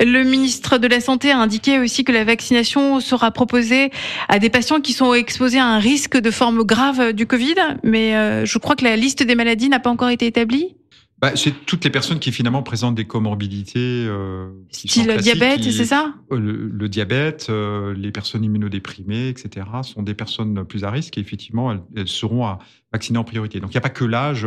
Le 0.00 0.22
ministre 0.22 0.78
de 0.78 0.86
la 0.86 1.00
Santé 1.00 1.30
a 1.32 1.38
indiqué 1.38 1.78
aussi 1.78 2.04
que 2.04 2.12
la 2.12 2.24
vaccination 2.24 3.00
sera 3.00 3.32
proposée 3.32 3.90
à 4.28 4.38
des 4.38 4.48
patients 4.48 4.80
qui 4.80 4.92
sont 4.92 5.12
exposés 5.14 5.58
à 5.58 5.66
un 5.66 5.78
risque 5.78 6.16
de 6.16 6.30
forme 6.30 6.62
grave 6.62 7.12
du 7.12 7.26
Covid, 7.26 7.56
mais 7.82 8.16
euh, 8.16 8.44
je 8.44 8.58
crois 8.58 8.76
que 8.76 8.84
la 8.84 8.96
liste 8.96 9.22
des 9.22 9.34
maladies 9.34 9.68
n'a 9.68 9.80
pas 9.80 9.90
encore 9.90 10.10
été 10.10 10.26
établie. 10.26 10.76
Bah, 11.20 11.32
c'est 11.34 11.66
toutes 11.66 11.84
les 11.84 11.90
personnes 11.90 12.18
qui 12.18 12.32
finalement 12.32 12.62
présentent 12.62 12.94
des 12.94 13.06
comorbidités. 13.06 14.06
Euh, 14.08 14.48
qui 14.70 14.88
Style 14.88 15.06
le 15.06 15.18
diabète, 15.18 15.62
c'est 15.62 15.84
ça? 15.84 16.14
Le, 16.30 16.38
le, 16.38 16.88
diabète, 16.88 17.48
euh, 17.50 17.94
les 17.94 18.10
personnes 18.10 18.42
immunodéprimées, 18.42 19.28
etc. 19.28 19.66
sont 19.82 20.02
des 20.02 20.14
personnes 20.14 20.64
plus 20.64 20.84
à 20.84 20.90
risque 20.90 21.18
et 21.18 21.20
effectivement, 21.20 21.72
elles, 21.72 21.82
elles 21.94 22.08
seront 22.08 22.46
à 22.46 22.58
vacciner 22.92 23.18
en 23.18 23.24
priorité. 23.24 23.60
Donc 23.60 23.70
il 23.70 23.74
n'y 23.74 23.78
a 23.78 23.82
pas 23.82 23.90
que 23.90 24.04
l'âge, 24.04 24.46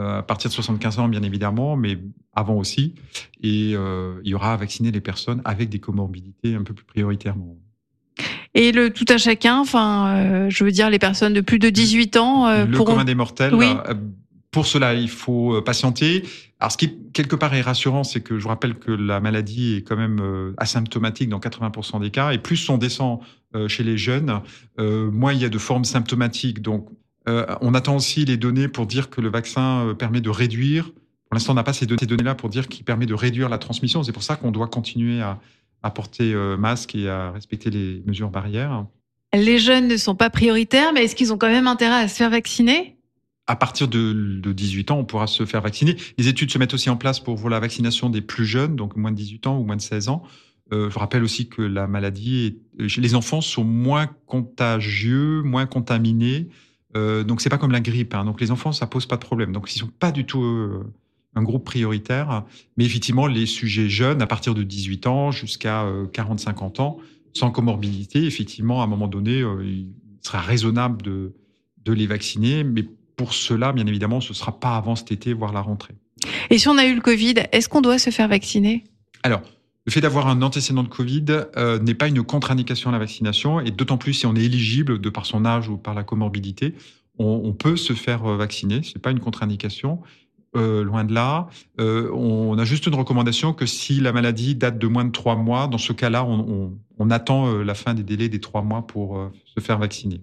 euh, 0.00 0.18
à 0.18 0.22
partir 0.22 0.48
de 0.48 0.54
75 0.54 0.98
ans 1.00 1.08
bien 1.08 1.22
évidemment, 1.22 1.76
mais 1.76 1.98
avant 2.34 2.54
aussi. 2.54 2.94
Et 3.42 3.72
euh, 3.74 4.20
il 4.24 4.30
y 4.30 4.34
aura 4.34 4.52
à 4.52 4.56
vacciner 4.56 4.90
les 4.90 5.00
personnes 5.00 5.42
avec 5.44 5.68
des 5.68 5.80
comorbidités 5.80 6.54
un 6.54 6.62
peu 6.62 6.72
plus 6.72 6.86
prioritairement. 6.86 7.56
Et 8.54 8.72
le 8.72 8.90
tout 8.90 9.04
à 9.08 9.18
chacun, 9.18 9.58
enfin, 9.58 10.08
euh, 10.08 10.46
je 10.50 10.64
veux 10.64 10.70
dire 10.70 10.88
les 10.88 10.98
personnes 10.98 11.34
de 11.34 11.40
plus 11.40 11.58
de 11.58 11.68
18 11.68 12.16
ans. 12.16 12.46
Euh, 12.46 12.64
le 12.64 12.76
pourront... 12.76 12.92
commun 12.92 13.04
des 13.04 13.14
mortels. 13.14 13.54
Oui. 13.54 13.66
Pour 14.50 14.66
cela, 14.66 14.94
il 14.94 15.10
faut 15.10 15.56
euh, 15.56 15.60
patienter. 15.62 16.22
Alors, 16.58 16.72
ce 16.72 16.78
qui 16.78 16.96
quelque 17.12 17.36
part 17.36 17.54
est 17.54 17.60
rassurant, 17.60 18.02
c'est 18.02 18.20
que 18.20 18.38
je 18.38 18.42
vous 18.42 18.48
rappelle 18.48 18.74
que 18.74 18.90
la 18.90 19.20
maladie 19.20 19.76
est 19.76 19.82
quand 19.82 19.96
même 19.96 20.20
euh, 20.20 20.54
asymptomatique 20.56 21.28
dans 21.28 21.38
80% 21.38 22.00
des 22.00 22.10
cas, 22.10 22.32
et 22.32 22.38
plus 22.38 22.68
on 22.70 22.78
descend 22.78 23.20
euh, 23.54 23.68
chez 23.68 23.84
les 23.84 23.96
jeunes, 23.96 24.40
moins 24.78 25.32
il 25.32 25.40
y 25.40 25.44
a 25.44 25.48
de 25.48 25.58
formes 25.58 25.84
symptomatiques. 25.84 26.62
Donc, 26.62 26.88
on 27.60 27.74
attend 27.74 27.96
aussi 27.96 28.24
les 28.24 28.38
données 28.38 28.68
pour 28.68 28.86
dire 28.86 29.10
que 29.10 29.20
le 29.20 29.28
vaccin 29.28 29.94
permet 29.98 30.22
de 30.22 30.30
réduire. 30.30 30.84
Pour 30.84 31.34
l'instant, 31.34 31.52
on 31.52 31.56
n'a 31.56 31.62
pas 31.62 31.74
ces 31.74 31.84
données-là 31.84 32.34
pour 32.34 32.48
dire 32.48 32.68
qu'il 32.68 32.86
permet 32.86 33.04
de 33.04 33.12
réduire 33.12 33.50
la 33.50 33.58
transmission. 33.58 34.02
C'est 34.02 34.12
pour 34.12 34.22
ça 34.22 34.36
qu'on 34.36 34.50
doit 34.50 34.66
continuer 34.66 35.20
à, 35.20 35.38
à 35.82 35.90
porter 35.90 36.34
masque 36.58 36.94
et 36.94 37.06
à 37.06 37.32
respecter 37.32 37.68
les 37.68 38.02
mesures 38.06 38.30
barrières. 38.30 38.86
Les 39.34 39.58
jeunes 39.58 39.88
ne 39.88 39.98
sont 39.98 40.14
pas 40.14 40.30
prioritaires, 40.30 40.94
mais 40.94 41.04
est-ce 41.04 41.14
qu'ils 41.14 41.34
ont 41.34 41.38
quand 41.38 41.50
même 41.50 41.66
intérêt 41.66 42.02
à 42.02 42.08
se 42.08 42.16
faire 42.16 42.30
vacciner? 42.30 42.97
À 43.48 43.56
partir 43.56 43.88
de, 43.88 44.12
de, 44.12 44.52
18 44.52 44.90
ans, 44.92 44.98
on 44.98 45.04
pourra 45.04 45.26
se 45.26 45.44
faire 45.44 45.62
vacciner. 45.62 45.96
Les 46.18 46.28
études 46.28 46.50
se 46.50 46.58
mettent 46.58 46.74
aussi 46.74 46.90
en 46.90 46.96
place 46.96 47.18
pour, 47.18 47.34
pour 47.40 47.50
la 47.50 47.58
vaccination 47.58 48.10
des 48.10 48.20
plus 48.20 48.46
jeunes, 48.46 48.76
donc 48.76 48.96
moins 48.96 49.10
de 49.10 49.16
18 49.16 49.46
ans 49.48 49.58
ou 49.58 49.64
moins 49.64 49.76
de 49.76 49.80
16 49.80 50.08
ans. 50.08 50.22
Euh, 50.72 50.90
je 50.90 50.98
rappelle 50.98 51.24
aussi 51.24 51.48
que 51.48 51.62
la 51.62 51.86
maladie, 51.86 52.60
est, 52.78 52.98
les 52.98 53.14
enfants 53.14 53.40
sont 53.40 53.64
moins 53.64 54.06
contagieux, 54.26 55.42
moins 55.42 55.66
contaminés. 55.66 56.48
Euh, 56.96 57.24
donc 57.24 57.40
c'est 57.40 57.48
pas 57.48 57.58
comme 57.58 57.72
la 57.72 57.80
grippe. 57.80 58.14
Hein. 58.14 58.24
Donc 58.24 58.40
les 58.40 58.50
enfants, 58.50 58.72
ça 58.72 58.86
pose 58.86 59.06
pas 59.06 59.16
de 59.16 59.22
problème. 59.22 59.52
Donc 59.52 59.74
ils 59.74 59.78
sont 59.78 59.90
pas 59.98 60.12
du 60.12 60.26
tout 60.26 60.42
euh, 60.42 60.84
un 61.34 61.42
groupe 61.42 61.64
prioritaire. 61.64 62.44
Mais 62.76 62.84
effectivement, 62.84 63.26
les 63.26 63.46
sujets 63.46 63.88
jeunes, 63.88 64.22
à 64.22 64.26
partir 64.26 64.54
de 64.54 64.62
18 64.62 65.06
ans 65.06 65.30
jusqu'à 65.30 65.86
40-50 66.12 66.80
euh, 66.80 66.82
ans, 66.82 66.98
sans 67.32 67.50
comorbidité, 67.50 68.24
effectivement, 68.24 68.80
à 68.80 68.84
un 68.84 68.88
moment 68.88 69.08
donné, 69.08 69.40
euh, 69.40 69.64
il 69.64 69.92
sera 70.22 70.40
raisonnable 70.40 71.02
de, 71.02 71.34
de 71.84 71.92
les 71.92 72.06
vacciner, 72.06 72.64
mais 72.64 72.84
pour 73.18 73.34
cela, 73.34 73.72
bien 73.72 73.86
évidemment, 73.86 74.22
ce 74.22 74.30
ne 74.30 74.34
sera 74.34 74.58
pas 74.58 74.76
avant 74.76 74.96
cet 74.96 75.12
été, 75.12 75.34
voire 75.34 75.52
la 75.52 75.60
rentrée. 75.60 75.94
Et 76.50 76.56
si 76.56 76.68
on 76.68 76.78
a 76.78 76.86
eu 76.86 76.94
le 76.94 77.00
Covid, 77.00 77.34
est-ce 77.52 77.68
qu'on 77.68 77.82
doit 77.82 77.98
se 77.98 78.10
faire 78.10 78.28
vacciner? 78.28 78.84
Alors, 79.24 79.42
le 79.84 79.92
fait 79.92 80.00
d'avoir 80.00 80.28
un 80.28 80.40
antécédent 80.40 80.84
de 80.84 80.88
Covid 80.88 81.24
euh, 81.56 81.78
n'est 81.80 81.94
pas 81.94 82.06
une 82.06 82.22
contre-indication 82.22 82.90
à 82.90 82.92
la 82.92 83.00
vaccination, 83.00 83.60
et 83.60 83.72
d'autant 83.72 83.98
plus 83.98 84.14
si 84.14 84.26
on 84.26 84.36
est 84.36 84.44
éligible 84.44 85.00
de 85.00 85.10
par 85.10 85.26
son 85.26 85.44
âge 85.44 85.68
ou 85.68 85.76
par 85.76 85.94
la 85.94 86.04
comorbidité, 86.04 86.74
on, 87.18 87.42
on 87.44 87.52
peut 87.52 87.76
se 87.76 87.92
faire 87.92 88.24
euh, 88.24 88.36
vacciner. 88.36 88.82
C'est 88.84 89.02
pas 89.02 89.10
une 89.10 89.20
contre-indication. 89.20 90.00
Euh, 90.56 90.82
loin 90.82 91.04
de 91.04 91.12
là. 91.12 91.48
Euh, 91.78 92.10
on 92.14 92.56
a 92.56 92.64
juste 92.64 92.86
une 92.86 92.94
recommandation 92.94 93.52
que 93.52 93.66
si 93.66 94.00
la 94.00 94.12
maladie 94.12 94.54
date 94.54 94.78
de 94.78 94.86
moins 94.86 95.04
de 95.04 95.10
trois 95.10 95.36
mois, 95.36 95.66
dans 95.66 95.76
ce 95.76 95.92
cas-là, 95.92 96.24
on, 96.24 96.38
on, 96.38 96.78
on, 96.98 97.10
attend 97.10 97.52
la 97.52 97.74
fin 97.74 97.92
des 97.92 98.02
délais 98.02 98.30
des 98.30 98.40
trois 98.40 98.62
mois 98.62 98.86
pour 98.86 99.30
se 99.44 99.60
faire 99.60 99.78
vacciner. 99.78 100.22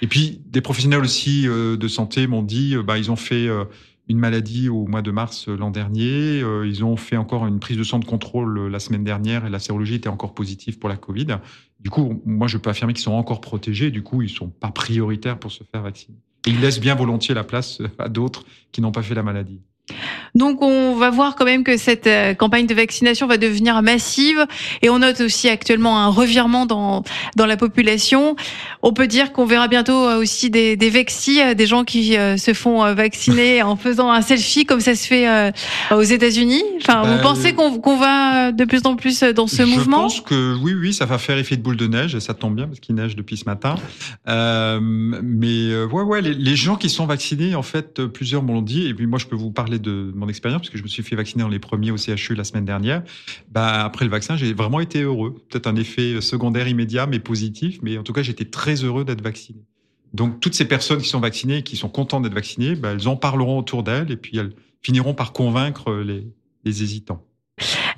Et 0.00 0.06
puis, 0.06 0.42
des 0.46 0.60
professionnels 0.60 1.00
aussi 1.00 1.46
euh, 1.46 1.76
de 1.76 1.88
santé 1.88 2.26
m'ont 2.26 2.42
dit, 2.42 2.76
euh, 2.76 2.82
bah, 2.82 2.98
ils 2.98 3.10
ont 3.10 3.16
fait 3.16 3.46
euh, 3.48 3.64
une 4.08 4.18
maladie 4.18 4.68
au 4.68 4.86
mois 4.86 5.02
de 5.02 5.10
mars 5.10 5.48
l'an 5.48 5.70
dernier. 5.70 6.42
ils 6.64 6.84
ont 6.84 6.96
fait 6.96 7.16
encore 7.16 7.46
une 7.46 7.60
prise 7.60 7.76
de 7.78 7.84
sang 7.84 7.98
de 7.98 8.04
contrôle 8.04 8.66
la 8.66 8.80
semaine 8.80 9.04
dernière 9.04 9.46
et 9.46 9.50
la 9.50 9.60
sérologie 9.60 9.94
était 9.94 10.08
encore 10.08 10.34
positive 10.34 10.78
pour 10.78 10.88
la 10.88 10.96
Covid. 10.96 11.38
Du 11.80 11.88
coup, 11.88 12.20
moi, 12.26 12.48
je 12.48 12.58
peux 12.58 12.68
affirmer 12.68 12.94
qu'ils 12.94 13.04
sont 13.04 13.12
encore 13.12 13.40
protégés. 13.40 13.90
Du 13.90 14.02
coup, 14.02 14.20
ils 14.20 14.28
sont 14.28 14.48
pas 14.48 14.70
prioritaires 14.70 15.38
pour 15.38 15.52
se 15.52 15.62
faire 15.64 15.82
vacciner. 15.82 16.18
Et 16.46 16.50
ils 16.50 16.60
laissent 16.60 16.80
bien 16.80 16.96
volontiers 16.96 17.34
la 17.34 17.44
place 17.44 17.80
à 17.98 18.08
d'autres 18.08 18.44
qui 18.72 18.80
n'ont 18.80 18.92
pas 18.92 19.02
fait 19.02 19.14
la 19.14 19.22
maladie. 19.22 19.60
Donc 20.34 20.62
on 20.62 20.96
va 20.96 21.10
voir 21.10 21.34
quand 21.36 21.44
même 21.44 21.62
que 21.62 21.76
cette 21.76 22.06
euh, 22.06 22.32
campagne 22.32 22.66
de 22.66 22.74
vaccination 22.74 23.26
va 23.26 23.36
devenir 23.36 23.82
massive 23.82 24.46
et 24.80 24.88
on 24.88 25.00
note 25.00 25.20
aussi 25.20 25.48
actuellement 25.48 25.98
un 25.98 26.08
revirement 26.08 26.64
dans 26.64 27.02
dans 27.36 27.44
la 27.44 27.58
population. 27.58 28.34
On 28.82 28.92
peut 28.94 29.06
dire 29.06 29.32
qu'on 29.32 29.44
verra 29.44 29.68
bientôt 29.68 30.08
euh, 30.08 30.18
aussi 30.18 30.48
des, 30.48 30.76
des 30.76 30.88
vexis, 30.88 31.40
euh, 31.40 31.54
des 31.54 31.66
gens 31.66 31.84
qui 31.84 32.12
se 32.12 32.54
font 32.54 32.94
vacciner 32.94 33.62
en 33.62 33.76
faisant 33.76 34.10
un 34.10 34.22
selfie 34.22 34.64
comme 34.64 34.80
ça 34.80 34.94
se 34.94 35.06
fait 35.06 35.52
aux 35.90 36.02
États-Unis. 36.02 36.62
Enfin, 36.80 37.02
bah, 37.02 37.16
vous 37.16 37.22
pensez 37.22 37.52
qu'on 37.52 37.78
qu 37.78 37.98
va 37.98 38.52
de 38.52 38.64
plus 38.64 38.80
en 38.84 38.96
plus 38.96 39.22
dans 39.22 39.46
ce 39.46 39.62
je 39.62 39.62
mouvement? 39.62 40.08
Je 40.08 40.16
pense 40.16 40.20
que 40.20 40.56
oui, 40.62 40.74
oui, 40.74 40.92
ça 40.92 41.06
va 41.06 41.18
faire 41.18 41.38
effet 41.38 41.56
de 41.56 41.62
boule 41.62 41.76
de 41.76 41.86
neige 41.86 42.14
et 42.14 42.20
ça 42.20 42.34
tombe 42.34 42.56
bien 42.56 42.66
parce 42.66 42.80
qu'il 42.80 42.94
neige 42.94 43.16
depuis 43.16 43.36
ce 43.36 43.44
matin. 43.44 43.74
Euh, 44.28 44.78
mais 44.80 45.74
ouais, 45.84 46.02
ouais, 46.02 46.22
les, 46.22 46.34
les 46.34 46.56
gens 46.56 46.76
qui 46.76 46.88
sont 46.88 47.06
vaccinés, 47.06 47.54
en 47.54 47.62
fait, 47.62 48.04
plusieurs 48.06 48.42
m'ont 48.42 48.62
dit 48.62 48.86
et 48.86 48.94
puis 48.94 49.06
moi 49.06 49.18
je 49.18 49.26
peux 49.26 49.36
vous 49.36 49.50
parler 49.50 49.78
de 49.78 50.12
mon 50.22 50.28
expérience, 50.28 50.62
parce 50.62 50.70
que 50.70 50.78
je 50.78 50.82
me 50.82 50.88
suis 50.88 51.02
fait 51.02 51.16
vacciner 51.16 51.42
dans 51.42 51.48
les 51.48 51.58
premiers 51.58 51.90
au 51.90 51.96
CHU 51.96 52.34
la 52.34 52.44
semaine 52.44 52.64
dernière. 52.64 53.02
Bah, 53.50 53.84
après 53.84 54.04
le 54.04 54.10
vaccin, 54.10 54.36
j'ai 54.36 54.54
vraiment 54.54 54.80
été 54.80 55.02
heureux. 55.02 55.34
Peut-être 55.50 55.66
un 55.66 55.76
effet 55.76 56.20
secondaire 56.20 56.68
immédiat, 56.68 57.06
mais 57.06 57.18
positif. 57.18 57.78
Mais 57.82 57.98
en 57.98 58.02
tout 58.02 58.12
cas, 58.12 58.22
j'étais 58.22 58.44
très 58.44 58.76
heureux 58.84 59.04
d'être 59.04 59.22
vacciné. 59.22 59.60
Donc, 60.14 60.40
toutes 60.40 60.54
ces 60.54 60.66
personnes 60.66 61.00
qui 61.00 61.08
sont 61.08 61.20
vaccinées 61.20 61.58
et 61.58 61.62
qui 61.62 61.76
sont 61.76 61.88
contentes 61.88 62.22
d'être 62.22 62.34
vaccinées, 62.34 62.74
bah, 62.74 62.92
elles 62.92 63.08
en 63.08 63.16
parleront 63.16 63.58
autour 63.58 63.82
d'elles 63.82 64.10
et 64.10 64.16
puis 64.16 64.38
elles 64.38 64.52
finiront 64.82 65.14
par 65.14 65.32
convaincre 65.32 65.92
les, 65.92 66.26
les 66.64 66.82
hésitants. 66.82 67.24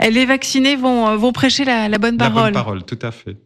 les 0.01 0.27
vaccinés 0.27 0.77
vont, 0.77 1.17
vont 1.17 1.33
prêcher 1.33 1.65
la, 1.65 1.89
la 1.89 1.99
bonne 1.99 2.17
parole. 2.17 2.37
La 2.37 2.43
bonne 2.45 2.53
parole, 2.53 2.85
tout 2.85 2.99
à 3.03 3.11
fait. 3.11 3.37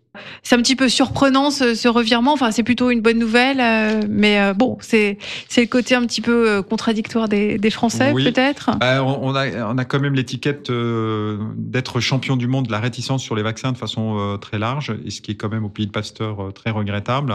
C'est 0.43 0.55
un 0.57 0.59
petit 0.59 0.77
peu 0.77 0.89
surprenant 0.89 1.51
ce, 1.51 1.75
ce, 1.75 1.89
revirement. 1.89 2.33
Enfin, 2.33 2.51
c'est 2.51 2.63
plutôt 2.63 2.91
une 2.91 3.01
bonne 3.01 3.19
nouvelle, 3.19 3.61
euh, 3.61 4.03
mais 4.09 4.41
euh, 4.41 4.55
bon, 4.55 4.77
c'est 4.81 5.19
c'est 5.49 5.63
le 5.63 5.67
côté 5.67 5.95
un 5.95 6.05
petit 6.07 6.21
peu 6.21 6.49
euh, 6.49 6.63
contradictoire 6.63 7.29
des, 7.29 7.59
des 7.59 7.71
Français, 7.71 8.13
Oui. 8.13 8.25
peut-être? 8.25 8.71
Bah, 8.79 9.03
on, 9.03 9.35
a, 9.35 9.73
on 9.73 9.79
a 9.79 9.85
quand 9.85 10.01
même 10.01 10.15
l'étiquette 10.15 10.71
euh, 10.71 11.39
d'être 11.57 12.01
champion 12.01 12.37
du 12.37 12.47
monde 12.47 12.67
de 12.67 12.73
la 12.73 12.81
réticence 12.81 13.23
sur 13.23 13.35
les 13.35 13.43
vaccins 13.43 13.73
de 13.73 13.79
façon 13.79 14.39
très 14.41 14.59
large, 14.59 14.95
et 15.05 15.11
ce 15.11 15.21
qui 15.21 15.33
est 15.33 15.37
quand 15.37 15.49
même 15.49 15.65
au 15.65 15.69
pays 15.69 15.87
de 15.87 15.93
Pasteur 15.93 16.53
très 16.55 16.71
regrettable. 16.71 17.35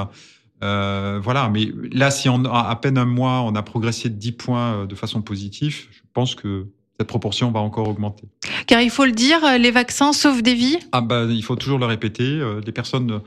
Voilà, 0.61 1.49
mais 1.51 1.67
là, 1.91 2.11
si 2.11 2.29
en 2.29 2.45
à 2.45 2.75
peine 2.75 2.97
un 2.97 3.05
mois, 3.05 3.41
on 3.41 3.55
a 3.55 3.61
progressé 3.61 4.09
de 4.09 4.15
10 4.15 4.31
points 4.33 4.85
de 4.85 4.95
façon 4.95 5.21
positive, 5.21 5.87
je 5.91 6.01
pense 6.13 6.35
que 6.35 6.67
cette 6.99 7.07
proportion 7.07 7.51
va 7.51 7.59
encore 7.59 7.87
augmenter. 7.89 8.23
Car 8.67 8.81
il 8.81 8.89
faut 8.89 9.05
le 9.05 9.11
dire, 9.11 9.39
les 9.59 9.71
vaccins 9.71 10.13
sauvent 10.13 10.41
des 10.43 10.53
vies. 10.53 10.77
Ah 10.91 11.01
bah, 11.01 11.25
il 11.29 11.43
faut 11.43 11.55
toujours 11.55 11.79
le 11.79 11.85
répéter. 11.85 12.23
euh, 12.23 12.61
Les 12.65 12.71
personnes, 12.71 13.11
euh, 13.11 13.19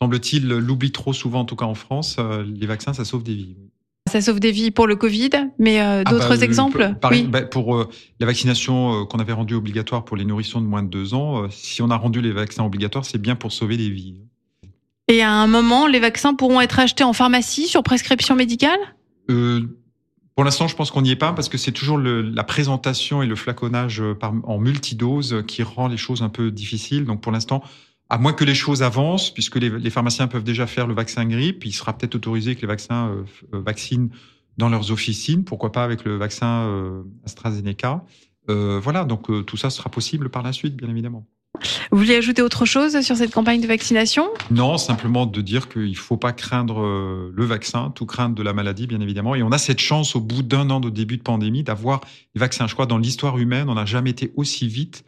semble-t-il, 0.00 0.46
l'oublient 0.48 0.92
trop 0.92 1.12
souvent, 1.12 1.40
en 1.40 1.44
tout 1.44 1.56
cas 1.56 1.64
en 1.66 1.74
France. 1.74 2.16
euh, 2.18 2.44
Les 2.46 2.66
vaccins, 2.66 2.92
ça 2.92 3.04
sauve 3.04 3.22
des 3.22 3.34
vies. 3.34 3.56
Ça 4.10 4.20
sauve 4.22 4.40
des 4.40 4.52
vies 4.52 4.70
pour 4.70 4.86
le 4.86 4.96
Covid, 4.96 5.30
mais 5.58 5.80
euh, 5.82 6.02
Ah 6.06 6.10
d'autres 6.10 6.36
bah, 6.36 6.42
exemples 6.44 6.94
Oui. 7.10 7.24
bah, 7.24 7.42
pour 7.42 7.76
euh, 7.76 7.88
la 8.20 8.26
vaccination 8.26 9.02
euh, 9.02 9.04
qu'on 9.04 9.18
avait 9.18 9.34
rendue 9.34 9.54
obligatoire 9.54 10.04
pour 10.04 10.16
les 10.16 10.24
nourrissons 10.24 10.60
de 10.62 10.66
moins 10.66 10.82
de 10.82 10.88
deux 10.88 11.12
ans, 11.12 11.44
euh, 11.44 11.48
si 11.50 11.82
on 11.82 11.90
a 11.90 11.96
rendu 11.96 12.22
les 12.22 12.32
vaccins 12.32 12.64
obligatoires, 12.64 13.04
c'est 13.04 13.20
bien 13.20 13.36
pour 13.36 13.52
sauver 13.52 13.76
des 13.76 13.90
vies. 13.90 14.14
Et 15.08 15.20
à 15.22 15.30
un 15.32 15.46
moment, 15.46 15.86
les 15.86 16.00
vaccins 16.00 16.34
pourront 16.34 16.60
être 16.60 16.78
achetés 16.78 17.04
en 17.04 17.12
pharmacie 17.12 17.66
sur 17.66 17.82
prescription 17.82 18.34
médicale? 18.34 18.78
Euh, 19.30 19.62
pour 20.38 20.44
l'instant, 20.44 20.68
je 20.68 20.76
pense 20.76 20.92
qu'on 20.92 21.02
n'y 21.02 21.10
est 21.10 21.16
pas 21.16 21.32
parce 21.32 21.48
que 21.48 21.58
c'est 21.58 21.72
toujours 21.72 21.98
le, 21.98 22.22
la 22.22 22.44
présentation 22.44 23.24
et 23.24 23.26
le 23.26 23.34
flaconnage 23.34 24.00
euh, 24.00 24.14
par, 24.14 24.32
en 24.44 24.60
multidose 24.60 25.42
qui 25.48 25.64
rend 25.64 25.88
les 25.88 25.96
choses 25.96 26.22
un 26.22 26.28
peu 26.28 26.52
difficiles. 26.52 27.04
Donc 27.04 27.20
pour 27.20 27.32
l'instant, 27.32 27.60
à 28.08 28.18
moins 28.18 28.32
que 28.32 28.44
les 28.44 28.54
choses 28.54 28.84
avancent, 28.84 29.34
puisque 29.34 29.56
les, 29.56 29.68
les 29.68 29.90
pharmaciens 29.90 30.28
peuvent 30.28 30.44
déjà 30.44 30.68
faire 30.68 30.86
le 30.86 30.94
vaccin 30.94 31.26
grippe, 31.26 31.66
il 31.66 31.72
sera 31.72 31.92
peut-être 31.92 32.14
autorisé 32.14 32.54
que 32.54 32.60
les 32.60 32.68
vaccins 32.68 33.08
euh, 33.08 33.24
euh, 33.52 33.60
vaccinent 33.60 34.10
dans 34.58 34.68
leurs 34.68 34.92
officines, 34.92 35.42
pourquoi 35.42 35.72
pas 35.72 35.82
avec 35.82 36.04
le 36.04 36.16
vaccin 36.16 36.68
euh, 36.68 37.02
AstraZeneca. 37.24 38.04
Euh, 38.48 38.78
voilà, 38.80 39.02
donc 39.02 39.30
euh, 39.30 39.42
tout 39.42 39.56
ça 39.56 39.70
sera 39.70 39.90
possible 39.90 40.28
par 40.28 40.44
la 40.44 40.52
suite, 40.52 40.76
bien 40.76 40.88
évidemment. 40.88 41.26
Vous 41.90 41.98
vouliez 41.98 42.16
ajouter 42.16 42.42
autre 42.42 42.64
chose 42.64 43.00
sur 43.00 43.16
cette 43.16 43.32
campagne 43.32 43.60
de 43.60 43.66
vaccination? 43.66 44.26
Non, 44.50 44.78
simplement 44.78 45.26
de 45.26 45.40
dire 45.40 45.68
qu'il 45.68 45.90
ne 45.90 45.94
faut 45.94 46.16
pas 46.16 46.32
craindre 46.32 46.80
euh, 46.82 47.32
le 47.34 47.44
vaccin, 47.44 47.92
tout 47.94 48.06
craindre 48.06 48.34
de 48.34 48.42
la 48.42 48.52
maladie, 48.52 48.86
bien 48.86 49.00
évidemment. 49.00 49.34
Et 49.34 49.42
on 49.42 49.52
a 49.52 49.58
cette 49.58 49.80
chance, 49.80 50.16
au 50.16 50.20
bout 50.20 50.42
d'un 50.42 50.70
an 50.70 50.80
de 50.80 50.90
début 50.90 51.16
de 51.16 51.22
pandémie, 51.22 51.62
d'avoir 51.62 52.00
les 52.34 52.40
vaccins. 52.40 52.66
Je 52.66 52.74
crois 52.74 52.86
dans 52.86 52.98
l'histoire 52.98 53.38
humaine, 53.38 53.68
on 53.68 53.74
n'a 53.74 53.86
jamais 53.86 54.10
été 54.10 54.32
aussi 54.36 54.68
vite 54.68 55.04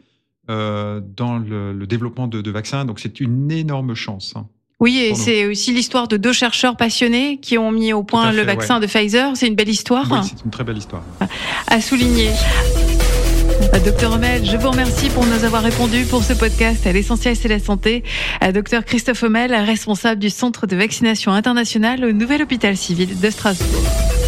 euh, 0.49 1.01
dans 1.15 1.37
le, 1.37 1.73
le 1.73 1.87
développement 1.87 2.27
de, 2.27 2.41
de 2.41 2.51
vaccins. 2.51 2.83
Donc 2.85 2.99
c'est 2.99 3.19
une 3.19 3.51
énorme 3.51 3.93
chance. 3.95 4.33
hein. 4.35 4.47
Oui, 4.79 4.97
et 4.97 5.13
c'est 5.13 5.45
aussi 5.45 5.71
l'histoire 5.73 6.07
de 6.07 6.17
deux 6.17 6.33
chercheurs 6.33 6.75
passionnés 6.75 7.37
qui 7.39 7.59
ont 7.59 7.71
mis 7.71 7.93
au 7.93 8.01
point 8.01 8.31
le 8.31 8.41
vaccin 8.41 8.79
de 8.79 8.87
Pfizer. 8.87 9.37
C'est 9.37 9.45
une 9.47 9.53
belle 9.53 9.69
histoire 9.69 10.07
Oui, 10.11 10.17
c'est 10.23 10.43
une 10.43 10.49
très 10.49 10.63
belle 10.63 10.79
histoire. 10.79 11.03
à 11.67 11.79
souligner. 11.81 12.31
Docteur 13.85 14.13
Homel, 14.13 14.45
je 14.45 14.57
vous 14.57 14.69
remercie 14.69 15.09
pour 15.09 15.25
nous 15.25 15.43
avoir 15.43 15.63
répondu 15.63 16.05
pour 16.05 16.23
ce 16.23 16.33
podcast 16.33 16.85
à 16.85 16.91
l'essentiel 16.91 17.35
c'est 17.35 17.47
la 17.47 17.57
santé. 17.57 18.03
Euh, 18.43 18.51
Docteur 18.51 18.85
Christophe 18.85 19.23
Homel, 19.23 19.53
responsable 19.55 20.19
du 20.19 20.29
centre 20.29 20.67
de 20.67 20.75
vaccination 20.75 21.31
internationale 21.31 22.05
au 22.05 22.11
Nouvel 22.11 22.43
Hôpital 22.43 22.77
Civil 22.77 23.19
de 23.19 23.29
Strasbourg. 23.31 24.20